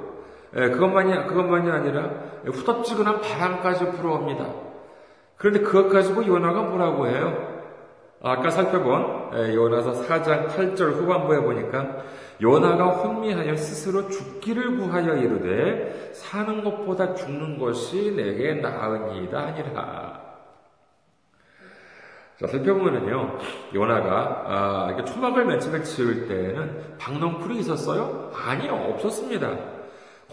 예, 0.57 0.71
그것만이, 0.71 1.27
그것만이 1.27 1.71
아니라 1.71 2.11
후덥지근한 2.45 3.21
바람까지 3.21 3.93
불어옵니다. 3.93 4.47
그런데 5.37 5.61
그것 5.61 5.89
가지고 5.89 6.25
요나가 6.27 6.63
뭐라고 6.63 7.07
해요? 7.09 7.57
아까 8.23 8.51
살펴본 8.51 9.31
예, 9.35 9.55
요나서 9.55 10.03
4장 10.03 10.49
8절 10.49 10.95
후반부에 10.95 11.41
보니까 11.41 11.99
요나가 12.41 12.87
혼미하여 12.87 13.57
스스로 13.57 14.09
죽기를 14.09 14.79
구하여 14.79 15.15
이르되 15.17 16.11
사는 16.13 16.65
것보다 16.65 17.15
죽는 17.15 17.59
것이 17.59 18.15
내게 18.17 18.55
나으니이다 18.55 19.39
하니라. 19.39 20.16
자, 22.39 22.47
살펴보면요, 22.47 23.39
요나가, 23.75 24.45
아, 24.47 24.93
이렇게 24.93 25.11
초막을 25.11 25.47
맨 25.47 25.59
처음에 25.59 25.83
지을 25.83 26.29
때에는 26.29 26.99
박농풀이 26.99 27.59
있었어요? 27.61 28.31
아니요, 28.35 28.75
없었습니다. 28.75 29.57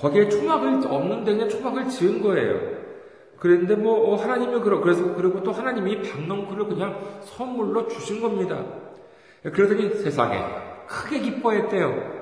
거기에 0.02 0.28
초막을 0.28 0.86
없는 0.86 1.24
데는 1.24 1.48
초막을 1.48 1.88
지은 1.88 2.22
거예요. 2.22 2.60
그런데 3.40 3.76
뭐 3.76 4.12
어, 4.12 4.16
하나님이 4.16 4.60
그러 4.62 4.80
그래서 4.82 5.14
그리고 5.16 5.44
또 5.44 5.52
하나님이 5.52 6.02
박넝쿨을 6.02 6.66
그냥 6.66 6.98
선물로 7.24 7.88
주신 7.88 8.22
겁니다. 8.22 8.64
그러더니 9.44 9.90
세상에 9.96 10.44
크게 10.88 11.20
기뻐했대요. 11.20 12.13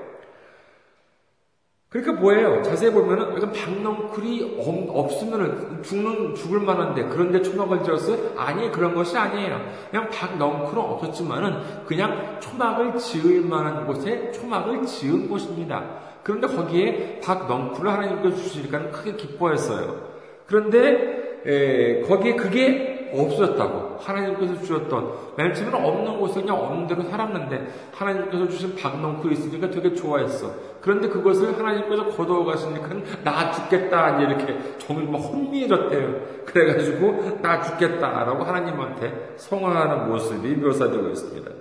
그러니까 1.91 2.13
뭐예요? 2.21 2.62
자세히 2.63 2.89
보면은 2.89 3.36
이건 3.36 3.51
박넝쿨이 3.51 4.55
없으면은 4.57 5.83
죽는 5.83 6.36
죽을 6.36 6.62
만한데 6.62 7.10
그런데 7.10 7.41
초막을 7.41 7.83
지었어요? 7.83 8.31
아니 8.38 8.71
그런 8.71 8.95
것이 8.95 9.17
아니에요. 9.17 9.60
그냥 9.89 10.10
박넝쿨은 10.10 10.81
없었지만은 10.81 11.86
그냥 11.86 12.39
초막을 12.39 12.98
지을 12.98 13.41
만한 13.41 13.86
곳에 13.86 14.31
초막을 14.31 14.86
지은 14.86 15.27
곳입니다. 15.27 15.83
그런데 16.24 16.48
거기에 16.48 17.19
박넝쿨을 17.19 17.91
하나님께서 17.91 18.38
주시니까 18.38 18.91
크게 18.91 19.17
기뻐했어요. 19.17 20.12
그런데 20.45 21.41
에, 21.45 22.01
거기에 22.03 22.36
그게 22.36 22.90
없었다고. 23.13 23.98
하나님께서 24.00 24.56
주셨던, 24.62 25.12
맨 25.38 25.53
처음에는 25.53 25.86
없는 25.86 26.20
곳에 26.20 26.41
그냥 26.41 26.60
없는 26.60 26.88
대로 26.88 27.03
살았는데, 27.03 27.68
하나님께서 27.94 28.48
주신 28.48 28.75
박농쿨이 28.75 29.34
있으니까 29.34 29.70
되게 29.70 29.94
좋아했어. 29.94 30.51
그런데 30.82 31.08
그것을 31.10 31.58
하나님께서 31.58 32.06
거두어 32.10 32.44
가시니까, 32.46 32.89
나 33.24 33.51
죽겠다, 33.51 34.22
이렇게 34.22 34.58
정말 34.77 35.22
혼미해졌대요. 35.22 36.44
그래가지고, 36.46 37.39
나 37.41 37.62
죽겠다 37.62 38.24
라고 38.24 38.44
하나님한테 38.44 39.34
성화하는 39.38 40.10
모습이 40.10 40.56
묘사되고 40.56 41.10
있습니다. 41.10 41.51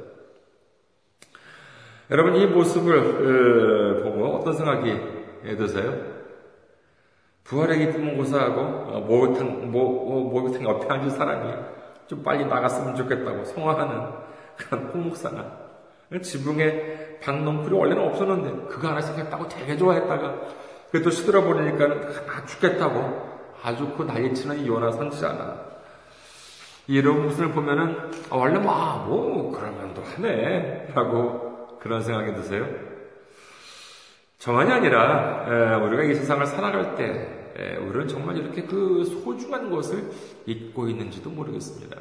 여러분, 2.11 2.37
이 2.37 2.47
모습을 2.47 4.03
보고 4.03 4.37
어떤 4.37 4.53
생각이 4.55 5.01
드세요? 5.57 6.20
부활의 7.45 7.79
기쁨은 7.79 8.17
고사하고 8.17 8.61
어, 8.61 9.01
목욕탕, 9.01 9.71
목, 9.71 10.31
목욕탕 10.33 10.63
옆에 10.65 10.87
앉은 10.89 11.11
사람이 11.11 11.53
좀 12.07 12.23
빨리 12.23 12.45
나갔으면 12.45 12.97
좋겠다고 12.97 13.45
성화하는 13.45 14.13
그런 14.57 14.91
홍목사나 14.93 15.71
지붕에 16.23 17.19
박농풀이 17.23 17.75
원래는 17.75 18.03
없었는데 18.09 18.69
그거 18.69 18.89
하나 18.89 19.01
생겼다고 19.01 19.49
되게 19.49 19.77
좋아했다가 19.77 20.35
또 21.05 21.11
시들어버리니까 21.11 21.85
아 22.29 22.45
죽겠다고 22.47 23.31
아주 23.63 23.95
그 23.97 24.03
난리치는 24.03 24.59
이 24.61 24.69
요나 24.69 24.91
선지자나 24.91 25.71
이런 26.89 27.23
모습을 27.23 27.53
보면은 27.53 27.97
아, 28.31 28.37
원래 28.37 28.59
뭐, 28.59 28.73
아, 28.75 29.05
뭐 29.07 29.53
그러면 29.53 29.95
또 29.95 30.03
하네 30.03 30.89
라고 30.95 31.79
그런 31.79 32.03
생각이 32.03 32.35
드세요? 32.35 32.67
저만이 34.41 34.73
아니라 34.73 35.79
우리가 35.85 36.03
이 36.05 36.15
세상을 36.15 36.47
살아갈 36.47 36.97
때 36.97 37.53
우리는 37.87 38.09
정말 38.09 38.39
이렇게 38.39 38.63
그 38.63 39.05
소중한 39.05 39.71
것을 39.71 40.11
잊고 40.47 40.89
있는지도 40.89 41.29
모르겠습니다. 41.29 41.99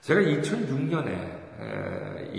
제가 0.00 0.20
2006년에 0.20 2.38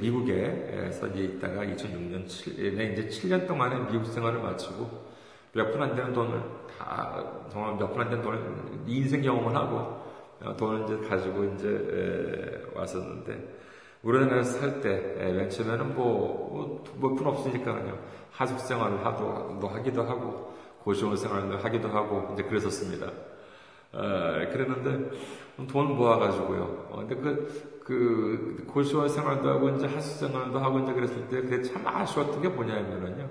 미국에서 0.00 1.08
이제 1.08 1.24
있다가 1.24 1.64
2006년 1.64 2.26
7년에 2.26 2.92
이제 2.92 3.08
7년 3.08 3.48
동안의 3.48 3.90
미국 3.90 4.06
생활을 4.06 4.40
마치고 4.40 5.10
몇 5.52 5.72
푼 5.72 5.82
안 5.82 5.96
되는 5.96 6.12
돈을 6.12 6.40
다 6.78 7.24
정말 7.50 7.74
몇 7.74 7.92
푼 7.92 8.02
안 8.02 8.08
되는 8.08 8.22
돈을 8.22 8.38
인생 8.86 9.20
경험을 9.20 9.52
하고 9.52 10.00
어, 10.42 10.56
돈을 10.56 10.84
이제 10.84 11.08
가지고 11.08 11.42
이제 11.54 12.62
왔었는데 12.72 13.58
우리나라에서 14.02 14.58
살 14.58 14.80
때, 14.80 14.98
맨 15.32 15.50
처음에는 15.50 15.94
뭐, 15.94 16.84
뭐, 16.96 17.16
돈 17.16 17.26
없으니까요. 17.26 17.98
하숙 18.32 18.60
생활을 18.60 19.04
하도, 19.04 19.68
하기도 19.68 20.02
하고, 20.02 20.54
고시원 20.82 21.16
생활을 21.16 21.62
하기도 21.62 21.88
하고, 21.88 22.30
이제 22.32 22.42
그랬었습니다. 22.44 23.06
어, 23.92 24.00
그랬는데, 24.52 25.16
돈 25.68 25.96
모아가지고요. 25.96 26.86
어, 26.90 27.04
근데 27.06 27.16
그, 27.16 27.80
그, 27.84 28.64
고시원 28.72 29.08
생활도 29.08 29.48
하고, 29.48 29.68
이제 29.70 29.86
하숙 29.86 30.28
생활도 30.28 30.58
하고, 30.58 30.78
이제 30.80 30.92
그랬을 30.94 31.28
때, 31.28 31.42
그게 31.42 31.62
참 31.62 31.86
아쉬웠던 31.86 32.40
게 32.40 32.48
뭐냐면은요. 32.48 33.28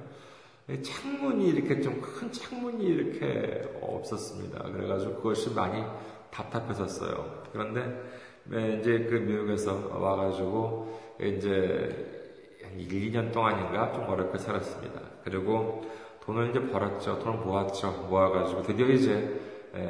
창문이 0.83 1.47
이렇게 1.47 1.81
좀 1.81 1.99
큰 1.99 2.31
창문이 2.31 2.85
이렇게 2.85 3.63
없었습니다. 3.81 4.63
그래가지고 4.71 5.15
그것이 5.15 5.51
많이 5.55 5.83
답답했었어요. 6.29 7.43
그런데 7.51 8.03
네, 8.49 8.79
이제 8.79 9.05
그 9.09 9.15
미국에서 9.15 9.89
와가지고 9.95 10.99
이제 11.21 12.57
한 12.63 12.79
1, 12.79 12.87
2년 13.11 13.31
동안인가 13.31 13.91
좀 13.93 14.03
어렵게 14.09 14.37
살았습니다. 14.39 14.99
그리고 15.23 15.83
돈을 16.21 16.49
이제 16.49 16.59
벌었죠. 16.67 17.19
돈을 17.19 17.39
모았죠. 17.39 18.07
모아가지고 18.09 18.63
드디어 18.63 18.87
이제 18.87 19.39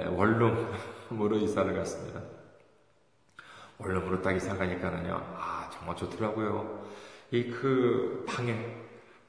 원룸으로 0.09 1.37
이사를 1.37 1.73
갔습니다. 1.73 2.21
원룸으로 3.77 4.21
딱 4.21 4.33
이사 4.33 4.57
가니까는요, 4.57 5.13
아, 5.37 5.69
정말 5.71 5.95
좋더라고요. 5.95 6.87
이 7.31 7.43
그 7.51 8.25
방에 8.27 8.55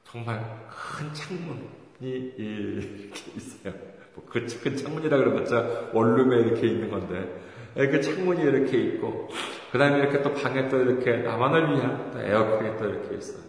정말 0.03 0.67
큰 0.67 1.13
창문이 1.13 1.69
이렇게 2.01 3.31
있어요. 3.37 3.73
뭐 4.15 4.25
그 4.25 4.45
큰 4.61 4.75
창문이라 4.75 5.17
그래봤자 5.17 5.91
원룸에 5.93 6.35
이렇게 6.47 6.67
있는 6.67 6.89
건데, 6.89 7.39
그 7.73 8.01
창문이 8.01 8.41
이렇게 8.41 8.77
있고, 8.77 9.29
그 9.71 9.77
다음에 9.77 9.99
이렇게 9.99 10.21
또 10.21 10.33
방에 10.33 10.67
또 10.67 10.77
이렇게 10.77 11.17
나만을 11.17 11.73
위한 11.73 12.11
또 12.11 12.19
에어컨이 12.19 12.77
또 12.77 12.89
이렇게 12.89 13.15
있어요. 13.15 13.41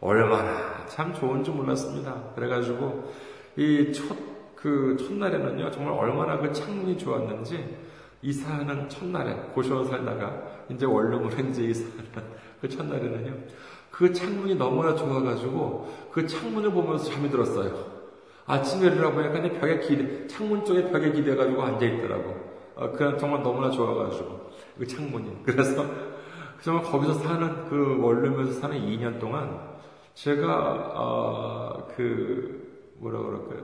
얼마나 0.00 0.86
참 0.86 1.12
좋은 1.12 1.42
줄 1.42 1.54
몰랐습니다. 1.54 2.32
그래가지고, 2.34 3.12
이 3.56 3.92
첫, 3.92 4.16
그 4.54 4.96
첫날에는요, 4.98 5.70
정말 5.70 5.94
얼마나 5.94 6.38
그 6.38 6.52
창문이 6.52 6.96
좋았는지, 6.98 7.76
이사하는 8.22 8.88
첫날에, 8.88 9.34
고시원 9.54 9.84
살다가, 9.86 10.42
이제 10.68 10.86
원룸으로 10.86 11.30
이제 11.48 11.62
이사하는 11.64 12.04
그 12.60 12.68
첫날에는요, 12.68 13.34
그 13.90 14.12
창문이 14.12 14.54
너무나 14.54 14.94
좋아가지고, 14.94 16.10
그 16.12 16.26
창문을 16.26 16.70
보면서 16.70 17.10
잠이 17.10 17.28
들었어요. 17.30 17.94
아침에 18.46 18.92
일어나 18.92 19.10
보니까 19.10 19.58
벽에 19.58 19.78
기대, 19.80 20.26
창문 20.26 20.64
쪽에 20.64 20.90
벽에 20.90 21.10
기대가지고 21.12 21.62
앉아있더라고. 21.62 22.53
어, 22.76 22.90
그냥 22.92 23.18
정말 23.18 23.42
너무나 23.42 23.70
좋아가지고 23.70 24.50
그 24.78 24.86
창문이 24.86 25.42
그래서 25.44 25.84
정말 26.62 26.82
거기서 26.84 27.14
사는 27.14 27.68
그 27.68 27.98
원룸에서 28.00 28.60
사는 28.60 28.76
2년 28.76 29.20
동안 29.20 29.74
제가 30.14 30.92
어, 30.94 31.88
그 31.96 32.92
뭐라 32.98 33.18
그럴까요? 33.20 33.60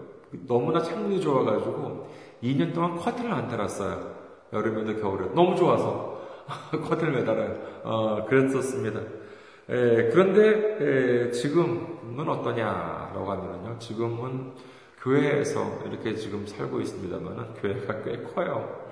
너무나 0.46 0.82
창문이 0.82 1.20
좋아가지고 1.20 2.08
2년 2.42 2.74
동안 2.74 2.96
커튼을 2.96 3.32
안 3.32 3.48
달았어요. 3.48 4.20
여름에도 4.52 5.00
겨울에. 5.00 5.26
너무 5.34 5.56
좋아서 5.56 6.20
커튼을 6.70 7.12
매달아요? 7.12 7.56
어, 7.84 8.24
그랬었습니다. 8.28 9.00
에, 9.00 10.08
그런데 10.10 11.28
에, 11.28 11.30
지금은 11.30 12.28
어떠냐라고 12.28 13.30
하면요 13.30 13.78
지금은 13.78 14.52
교회에서 15.02 15.82
이렇게 15.86 16.14
지금 16.14 16.46
살고 16.46 16.80
있습니다만은 16.80 17.54
교회가 17.54 18.02
꽤 18.02 18.22
커요. 18.22 18.90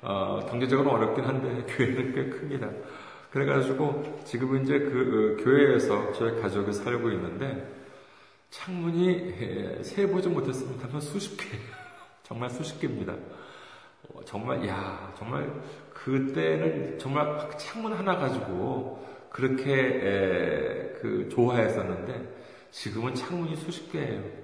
어, 0.00 0.40
경제적으로 0.48 0.92
어렵긴 0.92 1.24
한데 1.24 1.64
교회는 1.76 2.14
꽤 2.14 2.28
큽니다. 2.30 2.70
그래가지고 3.30 4.22
지금 4.24 4.62
이제 4.62 4.78
그 4.78 5.36
어, 5.38 5.44
교회에서 5.44 6.12
저희 6.12 6.40
가족이 6.40 6.72
살고 6.72 7.10
있는데 7.10 7.72
창문이 8.50 9.82
세보지 9.82 10.28
못했습니다만 10.28 11.00
수십 11.00 11.36
개, 11.36 11.44
정말 12.22 12.48
수십 12.48 12.80
개입니다. 12.80 13.12
어, 13.12 14.20
정말 14.24 14.66
야 14.66 15.12
정말 15.18 15.50
그때는 15.92 16.98
정말 16.98 17.50
창문 17.58 17.92
하나 17.92 18.16
가지고 18.16 19.04
그렇게 19.28 19.72
에, 19.72 20.92
그 21.00 21.28
좋아했었는데 21.30 22.34
지금은 22.70 23.14
창문이 23.14 23.56
수십 23.56 23.90
개예요. 23.92 24.43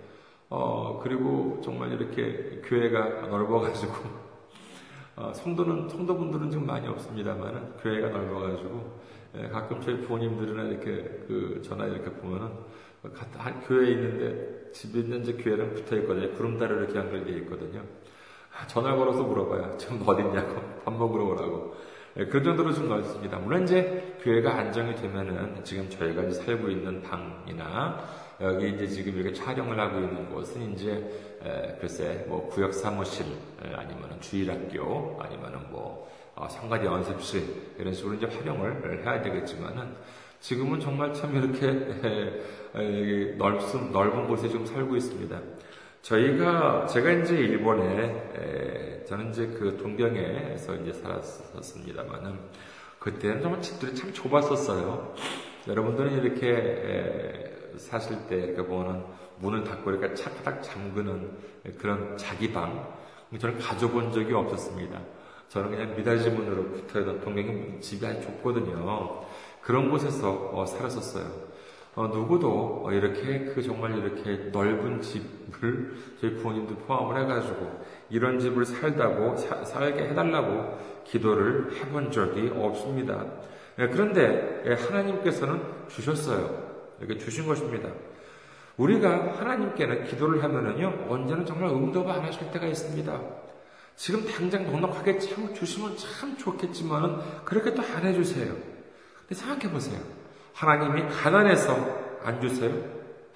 어, 0.50 0.98
그리고 1.00 1.60
정말 1.62 1.92
이렇게 1.92 2.60
교회가 2.64 3.28
넓어가지고, 3.28 3.92
어, 5.16 5.32
성도는, 5.32 5.88
성도분들은 5.88 6.50
좀 6.50 6.66
많이 6.66 6.88
없습니다만은, 6.88 7.76
교회가 7.76 8.08
넓어가지고, 8.08 9.00
예, 9.36 9.48
가끔 9.48 9.80
저희 9.80 10.00
부모님들이나 10.00 10.64
이렇게 10.64 11.24
그 11.28 11.62
전화 11.64 11.86
이렇게 11.86 12.10
보면은, 12.10 12.50
한 13.38 13.60
교회에 13.60 13.92
있는데 13.92 14.72
집에 14.72 15.00
있는 15.00 15.24
이 15.24 15.36
교회랑 15.36 15.72
붙어 15.72 15.96
있거든요. 15.98 16.32
구름다리로 16.32 16.80
이렇게 16.80 16.98
연결되어 16.98 17.36
있거든요. 17.38 17.82
전화 18.66 18.94
걸어서 18.94 19.22
물어봐요. 19.22 19.76
지금 19.78 20.02
어딨냐고. 20.06 20.60
밥 20.84 20.92
먹으러 20.92 21.26
오라고. 21.26 21.74
예, 22.16 22.26
그 22.26 22.42
정도로 22.42 22.72
좀 22.72 22.88
넓습니다. 22.88 23.38
물론 23.38 23.62
이제 23.62 24.16
교회가 24.20 24.52
안정이 24.52 24.96
되면은 24.96 25.62
지금 25.64 25.88
저희가 25.88 26.24
이제 26.24 26.42
살고 26.42 26.68
있는 26.68 27.02
방이나 27.02 28.04
여기 28.40 28.70
이제 28.70 28.86
지금 28.86 29.16
이렇게 29.16 29.32
촬영을 29.32 29.78
하고 29.78 30.00
있는 30.00 30.30
곳은 30.30 30.72
이제 30.72 30.92
에, 31.44 31.76
글쎄 31.80 32.24
뭐 32.28 32.48
구역 32.48 32.72
사무실 32.72 33.26
아니면은 33.60 34.20
주일학교 34.20 35.18
아니면은 35.20 35.70
뭐 35.70 36.10
어, 36.34 36.48
상가리 36.48 36.86
연습실 36.86 37.74
이런 37.78 37.92
식으로 37.92 38.14
이제 38.14 38.26
활용을 38.26 39.04
해야 39.04 39.20
되겠지만은 39.20 39.94
지금은 40.40 40.80
정말 40.80 41.12
참 41.12 41.36
이렇게 41.36 43.34
넓은, 43.36 43.92
넓은 43.92 44.26
곳에 44.26 44.48
좀 44.48 44.64
살고 44.64 44.96
있습니다. 44.96 45.38
저희가, 46.00 46.86
제가 46.86 47.10
이제 47.10 47.36
일본에, 47.36 49.04
저는 49.06 49.30
이제 49.30 49.48
그 49.48 49.76
동경에서 49.76 50.76
이제 50.76 50.94
살았었습니다만은, 50.94 52.38
그때는 52.98 53.42
정말 53.42 53.60
집들이 53.60 53.94
참 53.94 54.10
좁았었어요. 54.14 55.14
여러분들은 55.68 56.24
이렇게 56.24 57.59
사실 57.76 58.16
때 58.28 58.36
이렇게 58.36 58.62
보는 58.62 59.02
문을 59.38 59.64
닫고 59.64 59.90
이렇게 59.90 60.14
차딱 60.14 60.62
잠그는 60.62 61.30
그런 61.78 62.16
자기 62.16 62.52
방, 62.52 62.86
저는 63.38 63.58
가져본 63.58 64.12
적이 64.12 64.34
없었습니다. 64.34 65.00
저는 65.48 65.70
그냥 65.70 65.96
미닫이 65.96 66.30
문으로 66.30 66.64
붙어 66.70 67.00
있던 67.00 67.20
동경이 67.20 67.80
집이 67.80 68.06
아주 68.06 68.22
좁거든요. 68.22 69.24
그런 69.60 69.90
곳에서 69.90 70.50
어, 70.52 70.64
살았었어요. 70.64 71.50
어, 71.96 72.06
누구도 72.06 72.84
어, 72.84 72.92
이렇게 72.92 73.46
그 73.46 73.60
정말 73.60 73.98
이렇게 73.98 74.50
넓은 74.52 75.00
집을 75.00 75.94
저희 76.20 76.34
부모님도 76.36 76.76
포함을 76.86 77.20
해가지고 77.22 77.84
이런 78.10 78.38
집을 78.38 78.64
살다고 78.64 79.36
사, 79.36 79.64
살게 79.64 80.08
해달라고 80.08 80.78
기도를 81.04 81.72
해본 81.72 82.12
적이 82.12 82.52
없습니다. 82.54 83.26
예, 83.80 83.88
그런데 83.88 84.62
예, 84.66 84.74
하나님께서는 84.74 85.60
주셨어요. 85.88 86.69
이렇게 87.00 87.18
주신 87.18 87.46
것입니다. 87.46 87.88
우리가 88.76 89.34
하나님께는 89.38 90.04
기도를 90.04 90.42
하면은요 90.42 91.06
언제는 91.08 91.44
정말 91.46 91.70
응답을 91.70 92.10
안 92.10 92.24
하실 92.24 92.50
때가 92.50 92.66
있습니다. 92.66 93.20
지금 93.96 94.24
당장 94.26 94.64
넉넉하게 94.64 95.18
참 95.18 95.52
주시면 95.54 95.96
참 95.96 96.36
좋겠지만은 96.36 97.44
그렇게 97.44 97.74
또 97.74 97.82
안 97.82 98.06
해주세요. 98.06 98.54
근데 99.20 99.34
생각해 99.34 99.70
보세요. 99.70 100.00
하나님이 100.54 101.08
가난해서 101.10 101.74
안 102.22 102.40
주세요? 102.40 102.72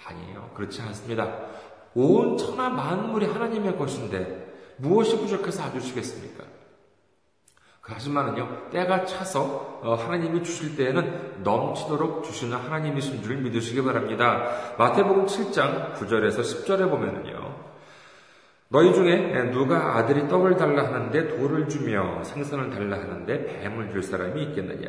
아니에요. 0.05 0.51
그렇지 0.55 0.81
않습니다. 0.83 1.47
온 1.95 2.37
천하 2.37 2.69
만물이 2.71 3.27
하나님의 3.27 3.77
것인데 3.77 4.53
무엇이 4.79 5.17
부족해서 5.19 5.63
안 5.63 5.73
주시겠습니까? 5.73 6.45
하지만은요, 7.87 8.71
때가 8.71 9.05
차서 9.05 9.81
어, 9.83 9.95
하나님이 9.95 10.43
주실 10.43 10.77
때에는 10.77 11.43
넘치도록 11.43 12.25
주시는 12.25 12.57
하나님이신 12.57 13.23
줄 13.23 13.37
믿으시기 13.37 13.83
바랍니다. 13.83 14.75
마태복음 14.79 15.27
7장 15.27 15.93
9절에서 15.95 16.41
10절에 16.41 16.89
보면은요, 16.89 17.55
너희 18.69 18.95
중에 18.95 19.51
누가 19.51 19.97
아들이 19.97 20.27
떡을 20.29 20.57
달라 20.57 20.85
하는데 20.85 21.37
돌을 21.37 21.69
주며 21.69 22.25
생선을 22.25 22.71
달라 22.71 22.97
하는데 22.97 23.61
뱀을 23.61 23.93
줄 23.93 24.03
사람이 24.03 24.43
있겠느냐? 24.45 24.89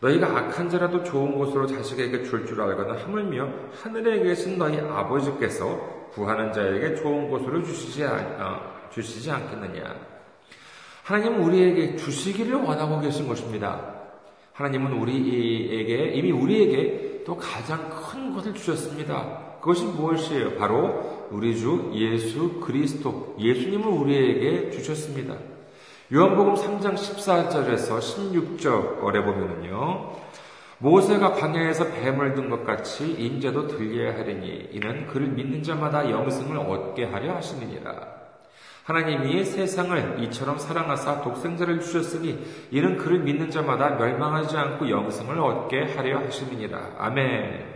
너희가 0.00 0.26
악한 0.26 0.68
자라도 0.68 1.04
좋은 1.04 1.38
곳으로 1.38 1.66
자식에게 1.66 2.24
줄줄 2.24 2.60
알거나 2.60 3.00
하물며 3.02 3.48
하늘에 3.82 4.22
계신 4.22 4.58
너희 4.58 4.78
아버지께서 4.80 6.08
구하는 6.10 6.52
자에게 6.52 6.96
좋은 6.96 7.30
곳으로 7.30 7.62
주시지, 7.62 8.04
어, 8.04 8.88
주시지 8.90 9.30
않겠느냐? 9.30 10.15
하나님은 11.06 11.40
우리에게 11.44 11.94
주시기를 11.94 12.56
원하고 12.56 13.00
계신 13.00 13.28
것입니다. 13.28 13.94
하나님은 14.54 14.92
우리에게, 14.94 16.14
이미 16.14 16.32
우리에게 16.32 17.22
또 17.24 17.36
가장 17.36 17.88
큰 17.90 18.34
것을 18.34 18.52
주셨습니다. 18.54 19.58
그것이 19.60 19.84
무엇이에요? 19.84 20.56
바로 20.56 21.28
우리 21.30 21.56
주 21.56 21.92
예수 21.94 22.60
그리스도, 22.60 23.36
예수님을 23.38 23.86
우리에게 23.86 24.70
주셨습니다. 24.70 25.36
요한복음 26.12 26.54
3장 26.54 26.94
14절에서 26.94 28.00
16절에 28.00 29.24
보면은요, 29.24 30.10
모세가 30.78 31.34
광야에서 31.34 31.86
뱀을 31.86 32.34
든 32.34 32.50
것 32.50 32.64
같이 32.64 33.12
인자도 33.12 33.68
들려야 33.68 34.18
하리니 34.18 34.70
이는 34.72 35.06
그를 35.06 35.28
믿는 35.28 35.62
자마다 35.62 36.10
영생을 36.10 36.58
얻게 36.58 37.04
하려 37.04 37.36
하시느니라. 37.36 38.25
하나님이 38.86 39.44
세상을 39.44 40.22
이처럼 40.22 40.58
사랑하사 40.58 41.20
독생자를 41.22 41.80
주셨으니 41.80 42.38
이는 42.70 42.96
그를 42.96 43.18
믿는 43.18 43.50
자마다 43.50 43.90
멸망하지 43.96 44.56
않고 44.56 44.88
영생을 44.88 45.40
얻게 45.40 45.82
하려 45.82 46.20
하시느니라. 46.20 46.94
아멘. 46.96 47.66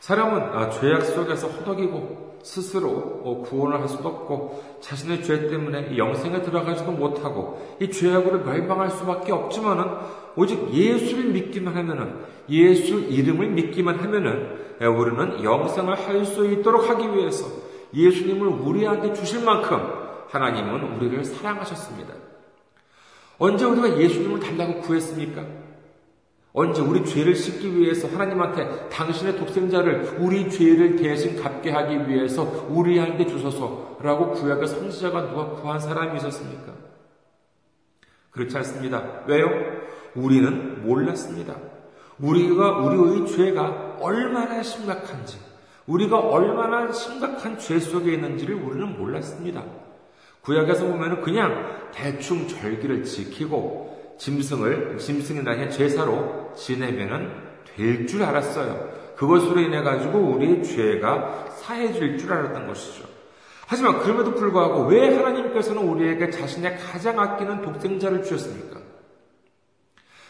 사람은 0.00 0.42
아, 0.54 0.68
죄악 0.68 1.00
속에서 1.00 1.48
허덕이고 1.48 2.40
스스로 2.42 3.22
어, 3.24 3.42
구원을 3.42 3.80
할 3.80 3.88
수도 3.88 4.06
없고 4.10 4.80
자신의 4.80 5.24
죄 5.24 5.48
때문에 5.48 5.96
영생에 5.96 6.42
들어가지도 6.42 6.92
못하고 6.92 7.78
이 7.80 7.90
죄악으로 7.90 8.40
멸망할 8.40 8.90
수밖에 8.90 9.32
없지만은 9.32 9.84
오직 10.36 10.70
예수를 10.74 11.30
믿기만 11.30 11.74
하면은 11.74 12.18
예수 12.50 13.00
이름을 13.00 13.48
믿기만 13.48 13.98
하면은 14.00 14.58
우리는 14.78 15.42
영생을 15.42 15.94
할 15.94 16.26
수 16.26 16.46
있도록 16.52 16.90
하기 16.90 17.14
위해서 17.14 17.64
예수님을 17.94 18.48
우리한테 18.48 19.12
주실 19.12 19.44
만큼 19.44 19.78
하나님은 20.28 20.96
우리를 20.96 21.24
사랑하셨습니다. 21.24 22.12
언제 23.38 23.64
우리가 23.64 23.98
예수님을 23.98 24.40
달라고 24.40 24.80
구했습니까? 24.80 25.44
언제 26.52 26.80
우리 26.80 27.04
죄를 27.04 27.34
씻기 27.34 27.76
위해서 27.76 28.06
하나님한테 28.06 28.88
당신의 28.88 29.38
독생자를 29.38 30.18
우리 30.20 30.48
죄를 30.48 30.94
대신 30.96 31.40
갚게 31.40 31.70
하기 31.70 32.08
위해서 32.08 32.66
우리한테 32.68 33.26
주소서라고 33.26 34.32
구약의 34.32 34.68
선지자가 34.68 35.30
누가 35.30 35.46
구한 35.50 35.80
사람이 35.80 36.16
있었습니까? 36.18 36.72
그렇지 38.30 38.56
않습니다. 38.58 39.24
왜요? 39.26 39.48
우리는 40.14 40.84
몰랐습니다. 40.86 41.56
우리가 42.20 42.78
우리의 42.78 43.26
죄가 43.26 43.96
얼마나 44.00 44.62
심각한지, 44.62 45.38
우리가 45.86 46.18
얼마나 46.18 46.90
심각한 46.92 47.58
죄 47.58 47.78
속에 47.78 48.14
있는지를 48.14 48.54
우리는 48.54 48.96
몰랐습니다. 48.96 49.62
구약에서 50.42 50.86
보면은 50.86 51.22
그냥 51.22 51.90
대충 51.92 52.46
절기를 52.48 53.04
지키고 53.04 54.14
짐승을 54.18 54.98
짐승이나 54.98 55.68
제사로 55.68 56.52
지내면은 56.56 57.30
될 57.76 58.06
줄 58.06 58.22
알았어요. 58.22 58.94
그것으로 59.16 59.60
인해 59.60 59.82
가지고 59.82 60.18
우리의 60.18 60.62
죄가 60.62 61.46
사해질 61.56 62.18
줄 62.18 62.32
알았던 62.32 62.66
것이죠. 62.66 63.04
하지만 63.66 63.98
그럼에도 64.00 64.34
불구하고 64.34 64.86
왜 64.86 65.14
하나님께서는 65.16 65.82
우리에게 65.82 66.30
자신의 66.30 66.78
가장 66.78 67.18
아끼는 67.18 67.62
독생자를 67.62 68.22
주셨습니까? 68.22 68.80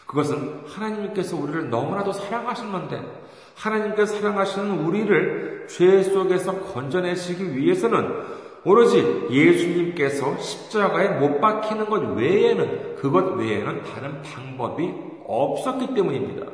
그것은 0.07 0.61
하나님께서 0.67 1.35
우리를 1.35 1.69
너무나도 1.69 2.13
사랑하시는데 2.13 3.24
하나님께서 3.55 4.17
사랑하시는 4.17 4.85
우리를 4.85 5.67
죄 5.67 6.03
속에서 6.03 6.59
건져내시기 6.59 7.57
위해서는 7.57 8.45
오로지 8.63 9.27
예수님께서 9.29 10.37
십자가에 10.37 11.19
못 11.19 11.39
박히는 11.39 11.85
것 11.85 12.01
외에는, 12.15 12.95
그것 12.95 13.35
외에는 13.35 13.83
다른 13.83 14.21
방법이 14.21 14.91
없었기 15.27 15.93
때문입니다. 15.93 16.47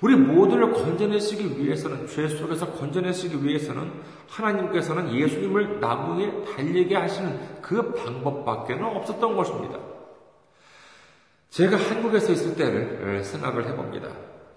우리 0.00 0.16
모두를 0.16 0.72
건져내시기 0.72 1.62
위해서는, 1.62 2.06
죄 2.06 2.26
속에서 2.28 2.72
건져내시기 2.72 3.44
위해서는 3.44 3.92
하나님께서는 4.28 5.14
예수님을 5.14 5.80
나무에 5.80 6.44
달리게 6.44 6.96
하시는 6.96 7.38
그 7.60 7.92
방법밖에는 7.92 8.82
없었던 8.82 9.36
것입니다. 9.36 9.78
제가 11.50 11.76
한국에서 11.76 12.32
있을 12.32 12.56
때를 12.56 13.22
생각을 13.22 13.68
해봅니다. 13.68 14.08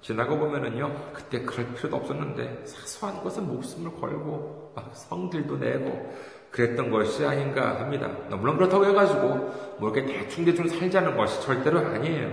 지나고 0.05 0.37
보면은요, 0.37 1.13
그때 1.13 1.41
그럴 1.41 1.73
필요도 1.73 1.95
없었는데, 1.95 2.61
사소한 2.63 3.23
것은 3.23 3.47
목숨을 3.47 3.99
걸고, 3.99 4.73
막 4.75 4.91
성들도 4.93 5.57
내고, 5.57 6.13
그랬던 6.51 6.91
것이 6.91 7.25
아닌가 7.25 7.79
합니다. 7.79 8.07
물론 8.29 8.55
그렇다고 8.55 8.85
해가지고 8.85 9.75
뭐 9.79 9.91
이렇게 9.91 10.05
대충대충 10.05 10.67
살자는 10.69 11.17
것이 11.17 11.41
절대로 11.41 11.79
아니에요. 11.79 12.31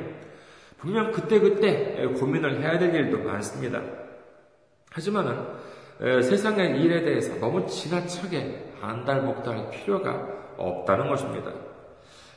분명 0.77 1.11
그때그때 1.11 2.07
고민을 2.21 2.61
해야 2.61 2.79
될 2.79 2.95
일도 2.95 3.19
많습니다. 3.21 3.83
하지만은 4.91 5.45
세상의 5.99 6.81
일에 6.83 7.03
대해서 7.03 7.35
너무 7.41 7.67
지나치게 7.67 8.75
안달복달할 8.81 9.71
필요가 9.71 10.29
없다는 10.57 11.09
것입니다. 11.09 11.51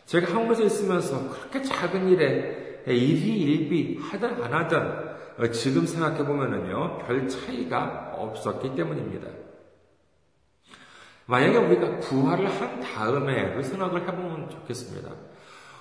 제가 0.05 0.33
한국에서 0.33 0.63
있으면서 0.63 1.29
그렇게 1.29 1.61
작은 1.61 2.07
일에 2.09 2.81
일희일비 2.87 3.99
하든 4.01 4.43
안 4.43 4.53
하든 4.53 5.14
지금 5.51 5.85
생각해 5.85 6.25
보면은요 6.25 6.99
별 6.99 7.27
차이가 7.27 8.11
없었기 8.13 8.75
때문입니다. 8.75 9.27
만약에 11.27 11.57
우리가 11.57 11.99
부활을 11.99 12.47
한 12.47 12.79
다음에 12.79 13.55
그 13.55 13.63
생각을 13.63 14.01
해보면 14.01 14.49
좋겠습니다. 14.49 15.09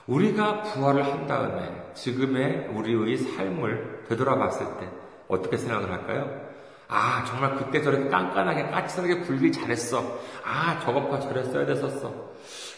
우리가 0.06 0.62
부활을 0.62 1.04
한 1.04 1.26
다음에 1.26 1.92
지금의 1.94 2.68
우리의 2.68 3.18
삶을 3.18 4.04
되돌아봤을 4.08 4.78
때 4.80 4.88
어떻게 5.28 5.56
생각을 5.56 5.90
할까요? 5.90 6.44
아, 6.88 7.24
정말 7.24 7.56
그때 7.56 7.82
저렇게 7.82 8.08
깐깐하게 8.08 8.70
까칠하게 8.70 9.20
굴길 9.20 9.52
잘했어. 9.52 10.18
아, 10.44 10.78
저것과 10.80 11.20
저랬어야 11.20 11.66
됐었어. 11.66 12.32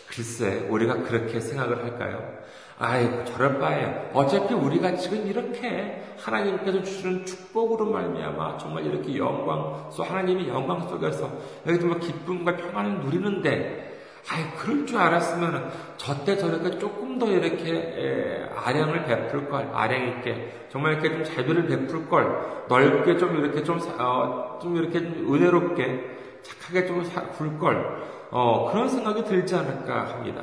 글쎄, 0.09 0.67
우리가 0.71 1.03
그렇게 1.03 1.41
생각을 1.41 1.85
할까요? 1.85 2.39
아이고 2.79 3.25
저럴 3.25 3.59
바에요. 3.59 4.11
어차피 4.13 4.53
우리가 4.53 4.97
지금 4.97 5.27
이렇게 5.27 6.03
하나님께서 6.19 6.83
주시는 6.83 7.25
축복으로 7.25 7.87
말미암아 7.87 8.59
정말 8.59 8.85
이렇게 8.85 9.17
영광, 9.17 9.91
소 9.91 10.03
하나님의 10.03 10.49
영광 10.49 10.87
속에서 10.87 11.31
여기 11.67 11.81
정말 11.81 12.01
기쁨과 12.01 12.57
평안을 12.57 13.01
누리는데 13.01 13.87
아이 14.29 14.43
그럴 14.57 14.85
줄 14.85 14.99
알았으면 14.99 15.71
저때 15.97 16.37
저렇게 16.37 16.79
조금 16.79 17.19
더 17.19 17.27
이렇게 17.29 17.73
에, 17.73 18.45
아량을 18.55 19.05
베풀 19.05 19.49
걸 19.49 19.71
아량 19.73 20.09
있게 20.09 20.67
정말 20.69 20.95
이렇게 20.95 21.11
좀 21.11 21.25
자비를 21.25 21.67
베풀 21.67 22.09
걸 22.09 22.65
넓게 22.69 23.17
좀 23.17 23.37
이렇게 23.39 23.63
좀좀 23.63 24.01
어, 24.01 24.59
좀 24.61 24.77
이렇게 24.77 25.01
좀 25.01 25.33
은혜롭게 25.33 26.17
착하게 26.43 26.87
좀 26.87 27.03
굴걸 27.39 28.03
어, 28.31 28.71
그런 28.71 28.89
생각이 28.89 29.25
들지 29.25 29.55
않을까 29.55 30.09
합니다. 30.09 30.43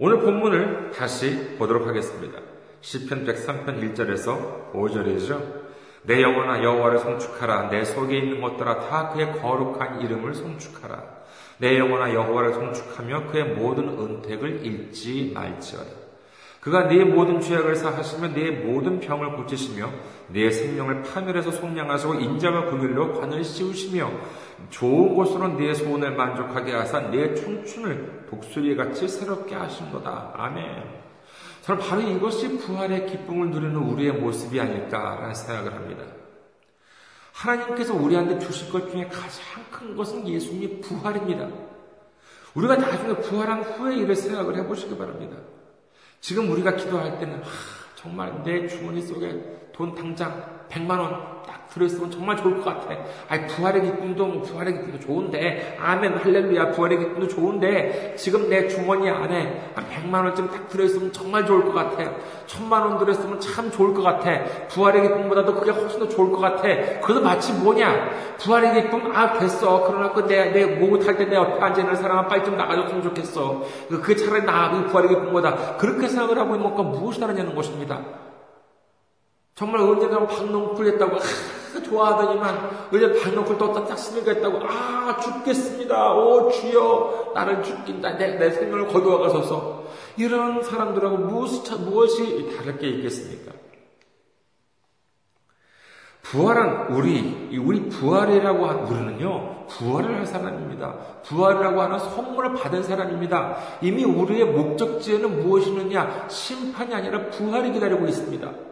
오늘 0.00 0.20
본문을 0.20 0.92
다시 0.92 1.56
보도록 1.58 1.88
하겠습니다. 1.88 2.38
시편 2.82 3.26
103편 3.26 3.96
1절에서 3.96 4.72
5절이죠. 4.72 5.42
내 6.04 6.22
영혼아 6.22 6.62
여호와를 6.62 7.00
송축하라 7.00 7.70
내 7.70 7.84
속에 7.84 8.16
있는 8.16 8.40
것들아 8.40 8.88
다 8.88 9.08
그의 9.08 9.32
거룩한 9.32 10.00
이름을 10.00 10.34
송축하라 10.34 11.02
내 11.58 11.76
영혼아 11.80 12.14
여호와를 12.14 12.52
송축하며 12.54 13.32
그의 13.32 13.44
모든 13.56 13.88
은택을 13.88 14.64
잃지 14.64 15.32
말지어다 15.34 15.90
그가 16.60 16.86
네 16.86 17.04
모든 17.04 17.40
죄악을 17.40 17.74
사하시며 17.74 18.34
네 18.34 18.50
모든 18.50 19.00
병을 19.00 19.32
고치시며 19.32 19.90
네 20.28 20.50
생명을 20.50 21.02
파멸해서 21.02 21.50
속량하시고 21.50 22.14
인자와 22.14 22.66
긍휼로 22.66 23.20
관을 23.20 23.42
씌우시며 23.42 24.10
좋은 24.70 25.14
곳으로 25.14 25.48
네 25.56 25.72
소원을 25.72 26.14
만족하게 26.16 26.72
하사 26.72 27.00
네 27.10 27.34
청춘을 27.34 28.26
독수리같이 28.28 29.08
새롭게 29.08 29.54
하신 29.54 29.90
거다. 29.90 30.32
아멘. 30.34 30.84
저는 31.62 31.82
바로 31.82 32.00
이것이 32.00 32.58
부활의 32.58 33.06
기쁨을 33.06 33.50
누리는 33.50 33.76
우리의 33.76 34.12
모습이 34.12 34.60
아닐까라는 34.60 35.34
생각을 35.34 35.74
합니다. 35.74 36.04
하나님께서 37.32 37.94
우리한테 37.94 38.38
주실 38.38 38.72
것 38.72 38.90
중에 38.90 39.06
가장 39.06 39.44
큰 39.70 39.96
것은 39.96 40.26
예수님의 40.26 40.80
부활입니다. 40.80 41.48
우리가 42.54 42.76
나중에 42.76 43.14
부활한 43.16 43.62
후에 43.62 43.96
이를 43.96 44.16
생각을 44.16 44.56
해보시기 44.56 44.96
바랍니다. 44.98 45.36
지금 46.20 46.50
우리가 46.50 46.74
기도할 46.74 47.18
때는 47.18 47.42
아, 47.42 47.46
정말 47.94 48.42
내 48.42 48.66
주머니 48.66 49.02
속에 49.02 49.67
돈 49.78 49.94
당장 49.94 50.42
100만 50.68 50.98
원 50.98 51.38
딱 51.48 51.66
들어있으면 51.70 52.10
정말 52.10 52.36
좋을 52.36 52.60
것 52.60 52.64
같아. 52.64 52.94
아이, 53.28 53.46
부활의 53.46 53.82
기쁨도, 53.82 54.26
뭐 54.26 54.42
부활의 54.42 54.74
기쁨도 54.74 55.00
좋은데, 55.00 55.78
아멘, 55.80 56.18
할렐루야, 56.18 56.72
부활의 56.72 56.98
기쁨도 56.98 57.26
좋은데, 57.26 58.14
지금 58.16 58.50
내 58.50 58.68
주머니 58.68 59.08
안에 59.08 59.72
한 59.74 59.86
100만 59.88 60.24
원쯤 60.24 60.50
딱 60.50 60.68
들어있으면 60.68 61.10
정말 61.12 61.46
좋을 61.46 61.64
것 61.64 61.72
같아. 61.72 62.12
천만 62.46 62.82
원 62.82 62.98
들어있으면 62.98 63.40
참 63.40 63.70
좋을 63.70 63.94
것 63.94 64.02
같아. 64.02 64.44
부활의 64.68 65.02
기쁨보다도 65.02 65.54
그게 65.54 65.70
훨씬 65.70 65.98
더 65.98 66.08
좋을 66.08 66.30
것 66.30 66.38
같아. 66.38 66.62
그래서 66.62 67.20
마치 67.22 67.52
뭐냐? 67.54 68.10
부활의 68.38 68.82
기쁨, 68.82 69.10
아, 69.16 69.38
됐어. 69.38 69.84
그러나 69.86 70.12
그 70.12 70.26
내, 70.26 70.50
내탈때내 70.50 71.34
옆에 71.34 71.64
앉아있는 71.64 71.96
사람아 71.96 72.28
빨리 72.28 72.44
좀 72.44 72.58
나가줬으면 72.58 73.02
좋겠어. 73.02 73.62
그게 73.88 74.14
차라리 74.16 74.44
나, 74.44 74.70
그 74.70 74.86
부활의 74.88 75.08
기쁨보다. 75.08 75.76
그렇게 75.78 76.08
생각을 76.08 76.38
하고 76.38 76.54
있는 76.54 76.68
것과 76.68 76.82
무엇이 76.82 77.18
다르냐는 77.18 77.54
것입니다. 77.54 78.27
정말 79.58 79.80
언제나 79.80 80.24
박농쿨 80.24 80.86
했다고 80.86 81.16
아, 81.16 81.82
좋아하더니만 81.82 82.88
언제 82.92 83.20
박농쿨 83.20 83.58
떴다 83.58 83.86
딱 83.86 83.98
쓰니까 83.98 84.30
했다고 84.34 84.60
아 84.62 85.16
죽겠습니다. 85.20 86.14
오 86.14 86.48
주여 86.48 87.32
나를 87.34 87.64
죽긴다. 87.64 88.18
내, 88.18 88.38
내 88.38 88.52
생명을 88.52 88.86
거두어가소서. 88.86 89.82
이런 90.16 90.62
사람들하고 90.62 91.16
무엇이, 91.16 91.60
무엇이 91.74 92.56
다를 92.56 92.78
게 92.78 92.88
있겠습니까? 92.88 93.50
부활한 96.22 96.92
우리, 96.92 97.58
우리 97.58 97.88
부활이라고 97.88 98.64
한 98.64 98.78
우리는요, 98.86 99.66
부활을 99.66 100.18
할 100.18 100.26
사람입니다. 100.26 100.94
부활이라고 101.24 101.82
하는 101.82 101.98
선물을 101.98 102.54
받은 102.54 102.84
사람입니다. 102.84 103.56
이미 103.82 104.04
우리의 104.04 104.44
목적지에는 104.44 105.42
무엇이느냐? 105.42 106.28
심판이 106.28 106.94
아니라 106.94 107.28
부활이 107.30 107.72
기다리고 107.72 108.06
있습니다. 108.06 108.68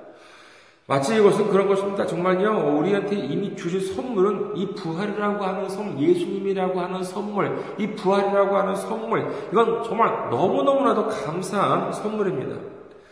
마치 0.88 1.16
이것은 1.16 1.48
그런 1.48 1.66
것입니다. 1.66 2.06
정말요, 2.06 2.78
우리한테 2.78 3.16
이미 3.16 3.56
주신 3.56 3.80
선물은 3.92 4.56
이 4.56 4.72
부활이라고 4.74 5.44
하는 5.44 5.68
선물, 5.68 6.00
예수님이라고 6.00 6.80
하는 6.80 7.02
선물, 7.02 7.58
이 7.78 7.88
부활이라고 7.96 8.56
하는 8.56 8.76
선물, 8.76 9.26
이건 9.50 9.82
정말 9.82 10.30
너무너무나도 10.30 11.08
감사한 11.08 11.92
선물입니다. 11.92 12.56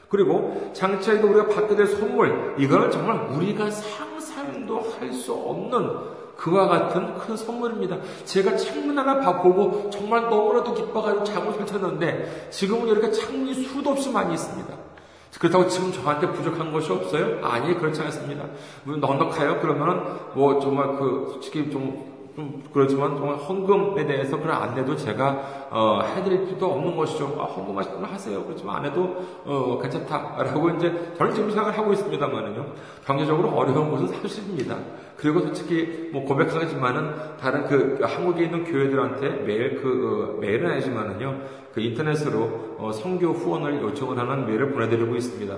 그리고 0.09 0.71
장차에도 0.73 1.27
우리가 1.27 1.49
받게 1.49 1.75
될 1.75 1.89
선물, 1.89 2.55
이거는 2.59 2.93
정말 2.93 3.27
우리가 3.33 3.69
상상도 3.71 4.81
할 5.01 5.13
수 5.13 5.33
없는 5.33 6.15
그와 6.37 6.69
같은 6.69 7.19
큰 7.19 7.37
선물입니다. 7.37 7.99
제가 8.25 8.57
창문 8.57 8.97
하나 8.97 9.19
봐보고 9.19 9.91
정말 9.91 10.23
너무나도 10.23 10.75
기뻐가지고 10.75 11.25
잠을 11.25 11.53
설쳤는데 11.55 12.51
지금은 12.51 12.89
이렇게 12.89 13.11
창문이 13.11 13.55
수도 13.55 13.91
없이 13.91 14.11
많이 14.11 14.35
있습니다. 14.35 14.94
그렇다고 15.39 15.69
지금 15.69 15.93
저한테 15.93 16.31
부족한 16.31 16.73
것이 16.73 16.93
없어요? 16.93 17.45
아니, 17.45 17.75
그렇지 17.75 18.01
않습니다. 18.03 18.45
뭐 18.85 18.97
넉넉해요? 18.97 19.61
그러면은, 19.61 20.03
뭐, 20.35 20.61
정말 20.61 20.97
그, 20.97 21.31
솔직히 21.33 21.71
좀, 21.71 22.14
좀, 22.35 22.63
그렇지만, 22.73 23.17
정말 23.17 23.37
헌금에 23.37 24.07
대해서 24.07 24.39
그런 24.39 24.57
안내도 24.61 24.97
제가, 24.97 25.69
어, 25.71 26.03
해드릴 26.03 26.47
필요도 26.47 26.73
없는 26.73 26.97
것이죠. 26.97 27.37
아, 27.39 27.45
헌금 27.45 27.77
하시면 27.79 28.05
하세요. 28.05 28.45
그렇지만 28.45 28.77
안 28.77 28.85
해도, 28.87 29.17
어, 29.45 29.79
괜찮다라고 29.81 30.71
이제, 30.71 31.13
저는 31.17 31.35
지금 31.35 31.51
생각을 31.51 31.77
하고 31.79 31.93
있습니다만은요. 31.93 32.67
경제적으로 33.05 33.51
어려운 33.51 33.91
것은 33.91 34.09
사실입니다. 34.09 34.77
그리고 35.17 35.41
솔직히, 35.41 36.11
뭐, 36.13 36.25
고백하겠지만은, 36.25 37.37
다른 37.41 37.67
그, 37.67 37.99
한국에 38.03 38.45
있는 38.45 38.65
교회들한테 38.65 39.45
매일 39.45 39.81
그, 39.81 40.35
어, 40.37 40.41
매일은 40.41 40.71
아니지만은요. 40.71 41.65
그 41.75 41.81
인터넷으로 41.81 42.77
어, 42.79 42.93
성교 42.93 43.33
후원을 43.33 43.83
요청을 43.83 44.17
하는 44.17 44.47
메일을 44.47 44.73
보내드리고 44.73 45.17
있습니다. 45.17 45.57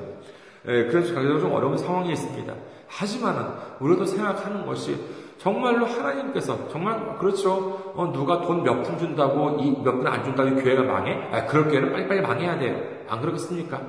예, 0.68 0.84
그래서 0.86 1.14
가격적으로 1.14 1.40
좀 1.40 1.52
어려운 1.52 1.76
상황이 1.76 2.10
있습니다. 2.10 2.52
하지만은 2.88 3.50
우리도 3.80 4.04
생각하는 4.06 4.66
것이 4.66 4.96
정말로 5.38 5.84
하나님께서 5.86 6.68
정말 6.68 7.18
그렇죠. 7.18 7.92
어, 7.94 8.10
누가 8.12 8.40
돈 8.40 8.62
몇 8.62 8.82
푼 8.82 8.98
준다고 8.98 9.58
이 9.60 9.70
몇 9.82 9.92
푼 9.98 10.06
안 10.06 10.24
준다고 10.24 10.56
교회가 10.56 10.82
망해? 10.82 11.28
아, 11.32 11.46
그럴 11.46 11.68
교회는 11.68 11.92
빨리빨리 11.92 12.20
망해야 12.22 12.58
돼요. 12.58 12.76
안 13.08 13.20
그렇겠습니까? 13.20 13.80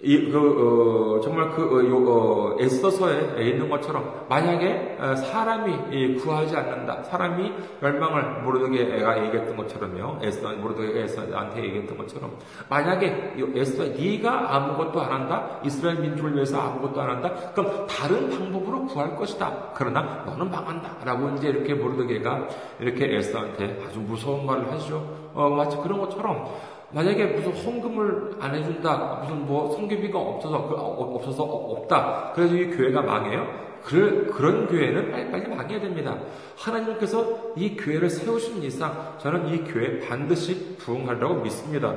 이, 0.00 0.30
그, 0.30 1.16
어, 1.16 1.20
정말 1.20 1.50
그, 1.50 1.62
어, 1.62 1.88
요, 1.88 2.08
어, 2.08 2.56
에스더서에 2.60 3.42
있는 3.42 3.68
것처럼, 3.68 4.26
만약에 4.28 4.96
어, 5.00 5.16
사람이 5.16 6.16
구하지 6.16 6.56
않는다, 6.56 7.02
사람이 7.02 7.52
멸망을 7.80 8.42
모르드게가 8.42 9.26
얘기했던 9.26 9.56
것처럼요, 9.56 10.18
에스더, 10.22 10.52
모르드게가 10.54 11.00
에스더한테 11.00 11.64
얘기했던 11.64 11.98
것처럼, 11.98 12.36
만약에 12.68 13.34
에스더, 13.56 14.00
네가 14.00 14.54
아무것도 14.54 15.00
안 15.00 15.12
한다, 15.12 15.60
이스라엘 15.64 15.98
민족을 15.98 16.34
위해서 16.34 16.60
아무것도 16.60 17.00
안 17.00 17.10
한다, 17.10 17.32
그럼 17.54 17.86
다른 17.88 18.30
방법으로 18.30 18.86
구할 18.86 19.16
것이다. 19.16 19.72
그러나 19.74 20.22
너는 20.26 20.48
망한다. 20.48 21.04
라고 21.04 21.30
이제 21.30 21.48
이렇게 21.48 21.74
모르드게가 21.74 22.46
이렇게 22.78 23.16
에스더한테 23.16 23.82
아주 23.84 23.98
무서운 23.98 24.46
말을 24.46 24.70
하죠. 24.72 25.30
어, 25.34 25.48
마치 25.48 25.76
그런 25.78 25.98
것처럼, 25.98 26.46
만약에 26.90 27.26
무슨 27.26 27.52
헌금을 27.52 28.36
안 28.40 28.54
해준다, 28.54 29.20
무슨 29.22 29.46
뭐 29.46 29.72
성교비가 29.72 30.18
없어서 30.18 30.68
그, 30.68 30.74
어, 30.74 31.14
없어서 31.16 31.42
없다. 31.42 32.32
그래서 32.34 32.54
이 32.54 32.70
교회가 32.70 33.02
망해요. 33.02 33.46
그, 33.84 34.30
그런 34.34 34.66
교회는 34.66 35.10
빨리빨리 35.10 35.48
망해야 35.48 35.80
됩니다. 35.80 36.18
하나님께서 36.56 37.52
이 37.56 37.76
교회를 37.76 38.08
세우신 38.08 38.62
이상 38.62 39.16
저는 39.18 39.48
이 39.48 39.64
교회 39.64 40.00
반드시 40.00 40.76
부흥하리라고 40.78 41.42
믿습니다. 41.42 41.94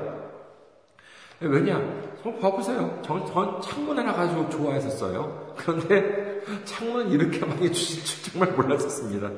왜냐? 1.39 1.81
정 2.21 2.39
봐보세요. 2.39 2.99
전, 3.01 3.25
전 3.25 3.59
창문 3.61 3.97
하나 3.97 4.13
가지고 4.13 4.47
좋아했었어요. 4.49 5.55
그런데 5.57 6.41
창문 6.65 7.09
이렇게 7.09 7.43
많이 7.45 7.71
주실 7.71 8.03
줄 8.03 8.31
정말 8.31 8.51
몰랐었습니다. 8.51 9.31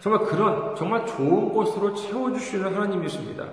정말 0.00 0.24
그런 0.24 0.74
정말 0.76 1.04
좋은 1.04 1.50
곳으로 1.50 1.94
채워주시는 1.94 2.74
하나님이십니다. 2.74 3.44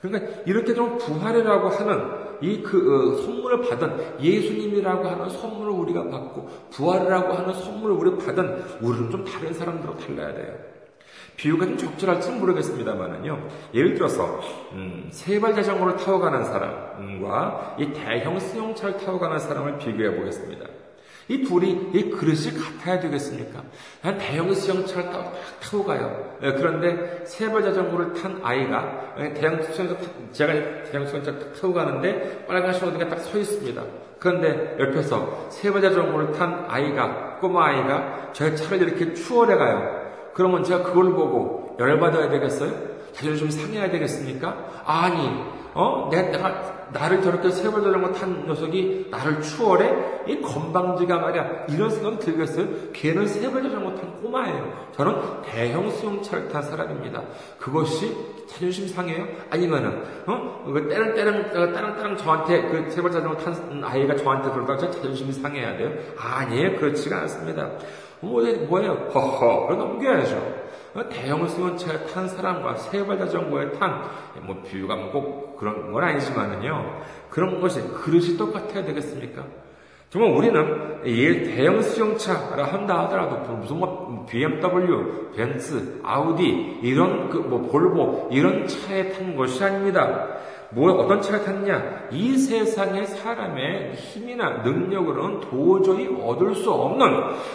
그러니까 0.00 0.42
이렇게 0.46 0.74
좀 0.74 0.98
부활이라고 0.98 1.68
하는 1.68 2.28
이그 2.40 3.16
어, 3.16 3.22
선물을 3.22 3.62
받은 3.62 4.22
예수님이라고 4.22 5.08
하는 5.08 5.28
선물을 5.28 5.72
우리가 5.72 6.08
받고 6.08 6.48
부활이라고 6.70 7.32
하는 7.32 7.52
선물을 7.54 7.96
우리가 7.96 8.24
받은 8.24 8.64
우리는 8.80 9.10
좀 9.10 9.24
다른 9.24 9.52
사람들하고 9.52 9.98
달라야 9.98 10.34
돼요. 10.34 10.54
비유가 11.36 11.66
좀 11.66 11.76
적절할지는 11.76 12.40
모르겠습니다만은요. 12.40 13.48
예를 13.72 13.94
들어서 13.94 14.40
음, 14.72 15.08
세발 15.10 15.54
자전거를 15.54 15.96
타고 15.96 16.18
가는 16.18 16.44
사람과 16.44 17.76
이 17.78 17.92
대형 17.92 18.38
승용차를 18.40 18.98
타고 18.98 19.20
가는 19.20 19.38
사람을 19.38 19.78
비교해 19.78 20.16
보겠습니다. 20.16 20.66
이 21.28 21.44
둘이 21.44 21.90
이 21.92 22.10
그릇이 22.10 22.52
같아야 22.58 22.98
되겠습니까? 23.00 23.62
난 24.02 24.16
대형 24.18 24.52
수영차를 24.52 25.10
타고, 25.10 25.32
타고 25.60 25.84
가요. 25.84 26.36
예, 26.42 26.52
그런데 26.52 27.22
세발 27.26 27.62
자전거를 27.62 28.14
탄 28.14 28.40
아이가 28.42 29.14
예, 29.18 29.34
대형 29.34 29.62
수영차 29.62 29.94
제가 30.32 30.52
대형 30.84 31.06
수영차 31.06 31.32
타고 31.52 31.72
가는데 31.74 32.46
빨간 32.46 32.72
신호등에 32.72 33.08
딱 33.08 33.18
서 33.20 33.38
있습니다. 33.38 33.82
그런데 34.18 34.76
옆에서 34.80 35.48
세발 35.50 35.82
자전거를 35.82 36.32
탄 36.32 36.64
아이가 36.68 37.36
꼬마 37.40 37.66
아이가 37.66 38.30
제 38.32 38.54
차를 38.54 38.88
이렇게 38.88 39.12
추월해 39.14 39.54
가요. 39.56 40.08
그러면 40.34 40.64
제가 40.64 40.82
그걸 40.82 41.12
보고 41.12 41.76
열받아야 41.78 42.28
되겠어요? 42.30 42.72
자존심 43.12 43.50
상해야 43.50 43.90
되겠습니까? 43.90 44.82
아니, 44.84 45.42
어? 45.78 46.08
내가, 46.10 46.30
내가 46.32 46.78
나를 46.92 47.22
저렇게 47.22 47.50
세벌 47.52 47.84
자전거 47.84 48.10
탄 48.12 48.44
녀석이 48.48 49.06
나를 49.12 49.40
추월해? 49.40 50.24
이 50.26 50.40
건방지가 50.40 51.18
말이야. 51.18 51.66
이런 51.68 51.88
생각이 51.88 52.18
들겠어요? 52.18 52.66
걔는 52.92 53.28
세벌 53.28 53.62
자전거 53.62 53.94
탄 53.94 54.20
꼬마예요. 54.20 54.88
저는 54.96 55.42
대형 55.44 55.88
수용차를 55.88 56.48
탄 56.48 56.62
사람입니다. 56.62 57.22
그것이 57.60 58.12
자존심 58.48 58.88
상해요? 58.88 59.24
아니면은, 59.50 60.02
어? 60.26 60.64
그 60.66 60.88
때랑 60.88 61.14
때랑, 61.14 61.72
따랑따랑 61.72 62.16
저한테 62.16 62.62
그 62.62 62.90
세벌 62.90 63.12
자전거 63.12 63.36
탄 63.36 63.80
아이가 63.84 64.16
저한테 64.16 64.50
그러다가 64.50 64.90
자존심이 64.90 65.32
상해야 65.32 65.76
돼요? 65.76 65.92
아니에요. 66.18 66.76
그렇지가 66.76 67.18
않습니다. 67.20 67.70
뭐, 68.18 68.42
뭐예요? 68.42 69.10
허허. 69.14 69.76
넘겨야죠. 69.76 70.57
대형 71.08 71.46
수용차에 71.46 72.06
탄 72.06 72.26
사람과 72.26 72.76
세발 72.76 73.18
자전거에 73.18 73.72
탄, 73.72 74.02
뭐, 74.42 74.62
비유가 74.62 74.96
뭐꼭 74.96 75.56
그런 75.58 75.92
건 75.92 76.02
아니지만은요. 76.02 77.00
그런 77.28 77.60
것이 77.60 77.80
그릇이 77.88 78.36
똑같아야 78.38 78.84
되겠습니까? 78.84 79.44
정말 80.10 80.30
우리는 80.30 81.04
이 81.04 81.44
대형 81.44 81.82
수용차라 81.82 82.64
한다 82.64 83.04
하더라도 83.04 83.52
무슨 83.56 83.78
뭐 83.78 84.26
BMW, 84.26 85.32
벤츠, 85.36 86.00
아우디 86.02 86.80
이런 86.82 87.28
그 87.28 87.38
뭐 87.38 87.60
볼보 87.70 88.28
이런 88.32 88.66
차에 88.66 89.12
탄 89.12 89.36
것이 89.36 89.62
아닙니다. 89.62 90.26
뭐 90.70 90.92
어떤 90.92 91.22
차를 91.22 91.44
탔냐? 91.44 92.08
이 92.10 92.36
세상의 92.36 93.06
사람의 93.06 93.94
힘이나 93.94 94.62
능력으로는 94.62 95.40
도저히 95.40 96.08
얻을 96.22 96.54
수 96.54 96.70
없는 96.70 97.06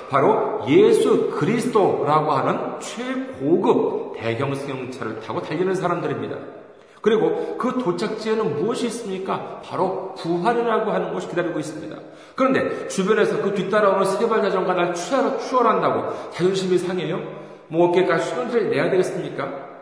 바로 0.09 0.61
예수 0.67 1.29
그리스도라고 1.29 2.31
하는 2.31 2.79
최고급 2.79 4.13
대형 4.17 4.55
승용차를 4.55 5.19
타고 5.19 5.41
달리는 5.41 5.75
사람들입니다. 5.75 6.37
그리고 7.01 7.57
그 7.57 7.83
도착지에는 7.83 8.61
무엇이 8.61 8.87
있습니까? 8.87 9.61
바로 9.63 10.15
부활이라고 10.15 10.89
하는 10.89 11.13
것이 11.13 11.27
기다리고 11.27 11.59
있습니다. 11.59 11.95
그런데 12.33 12.87
주변에서 12.87 13.41
그 13.41 13.53
뒤따라오는 13.53 14.05
세발 14.05 14.41
자전거 14.41 14.73
날 14.73 14.93
추월, 14.95 15.37
추월한다고 15.37 16.31
자존심이 16.31 16.77
상해요? 16.77 17.21
뭐 17.67 17.89
어깨까지 17.89 18.29
수건지를 18.29 18.69
내야 18.69 18.89
되겠습니까? 18.89 19.72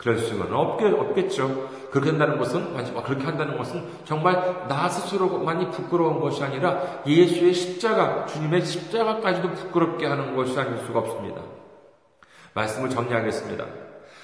그럴 0.00 0.16
수는 0.16 0.50
없겠, 0.50 0.94
없겠죠. 0.94 1.68
그렇게 1.90 2.08
한다는 2.08 2.38
것은, 2.38 2.74
그렇게 3.04 3.24
한다는 3.26 3.58
것은 3.58 3.84
정말 4.06 4.66
나 4.66 4.88
스스로만이 4.88 5.70
부끄러운 5.72 6.20
것이 6.20 6.42
아니라 6.42 7.02
예수의 7.06 7.52
십자가, 7.52 8.24
주님의 8.24 8.64
십자가까지도 8.64 9.50
부끄럽게 9.50 10.06
하는 10.06 10.34
것이 10.34 10.58
아닐 10.58 10.78
수가 10.78 11.00
없습니다. 11.00 11.42
말씀을 12.54 12.88
정리하겠습니다. 12.88 13.66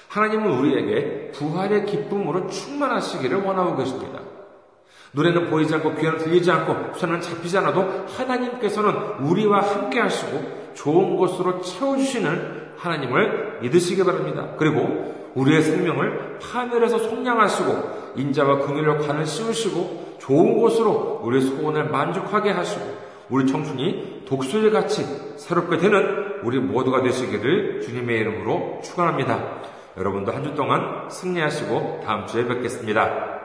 하나님은 0.07 0.51
우리에게 0.57 1.31
부활의 1.33 1.85
기쁨으로 1.85 2.47
충만하시기를 2.47 3.43
원하고 3.43 3.75
계십니다. 3.75 4.21
눈에는 5.13 5.51
보이지 5.51 5.75
않고 5.75 5.93
귀에는 5.93 6.17
들리지 6.17 6.49
않고 6.49 6.97
손은 6.97 7.21
잡히지 7.21 7.55
않아도 7.59 8.05
하나님께서는 8.17 9.19
우리와 9.27 9.61
함께 9.61 9.99
하시고 9.99 10.71
좋은 10.73 11.17
것으로 11.17 11.61
채워주시는 11.61 12.71
하나님을 12.77 13.59
믿으시기 13.61 14.03
바랍니다. 14.03 14.55
그리고 14.57 15.26
우리의 15.37 15.61
생명을 15.61 16.39
파멸에서 16.39 16.97
속량하시고 16.99 18.13
인자와 18.15 18.59
긍휼로 18.59 18.99
관을 18.99 19.25
씌우시고 19.25 20.17
좋은 20.19 20.57
곳으로 20.57 21.21
우리의 21.23 21.43
소원을 21.43 21.85
만족하게 21.89 22.51
하시고 22.51 22.83
우리 23.29 23.45
청춘이 23.45 24.23
독수리 24.25 24.71
같이 24.71 25.03
새롭게 25.37 25.77
되는 25.77 26.41
우리 26.43 26.59
모두가 26.59 27.01
되시기를 27.01 27.81
주님의 27.81 28.19
이름으로 28.19 28.79
축원합니다. 28.83 29.57
여러분도 29.97 30.31
한 30.31 30.43
주 30.43 30.53
동안 30.55 31.09
승리하시고 31.09 32.01
다음 32.05 32.25
주에 32.27 32.45
뵙겠습니다. 32.47 33.36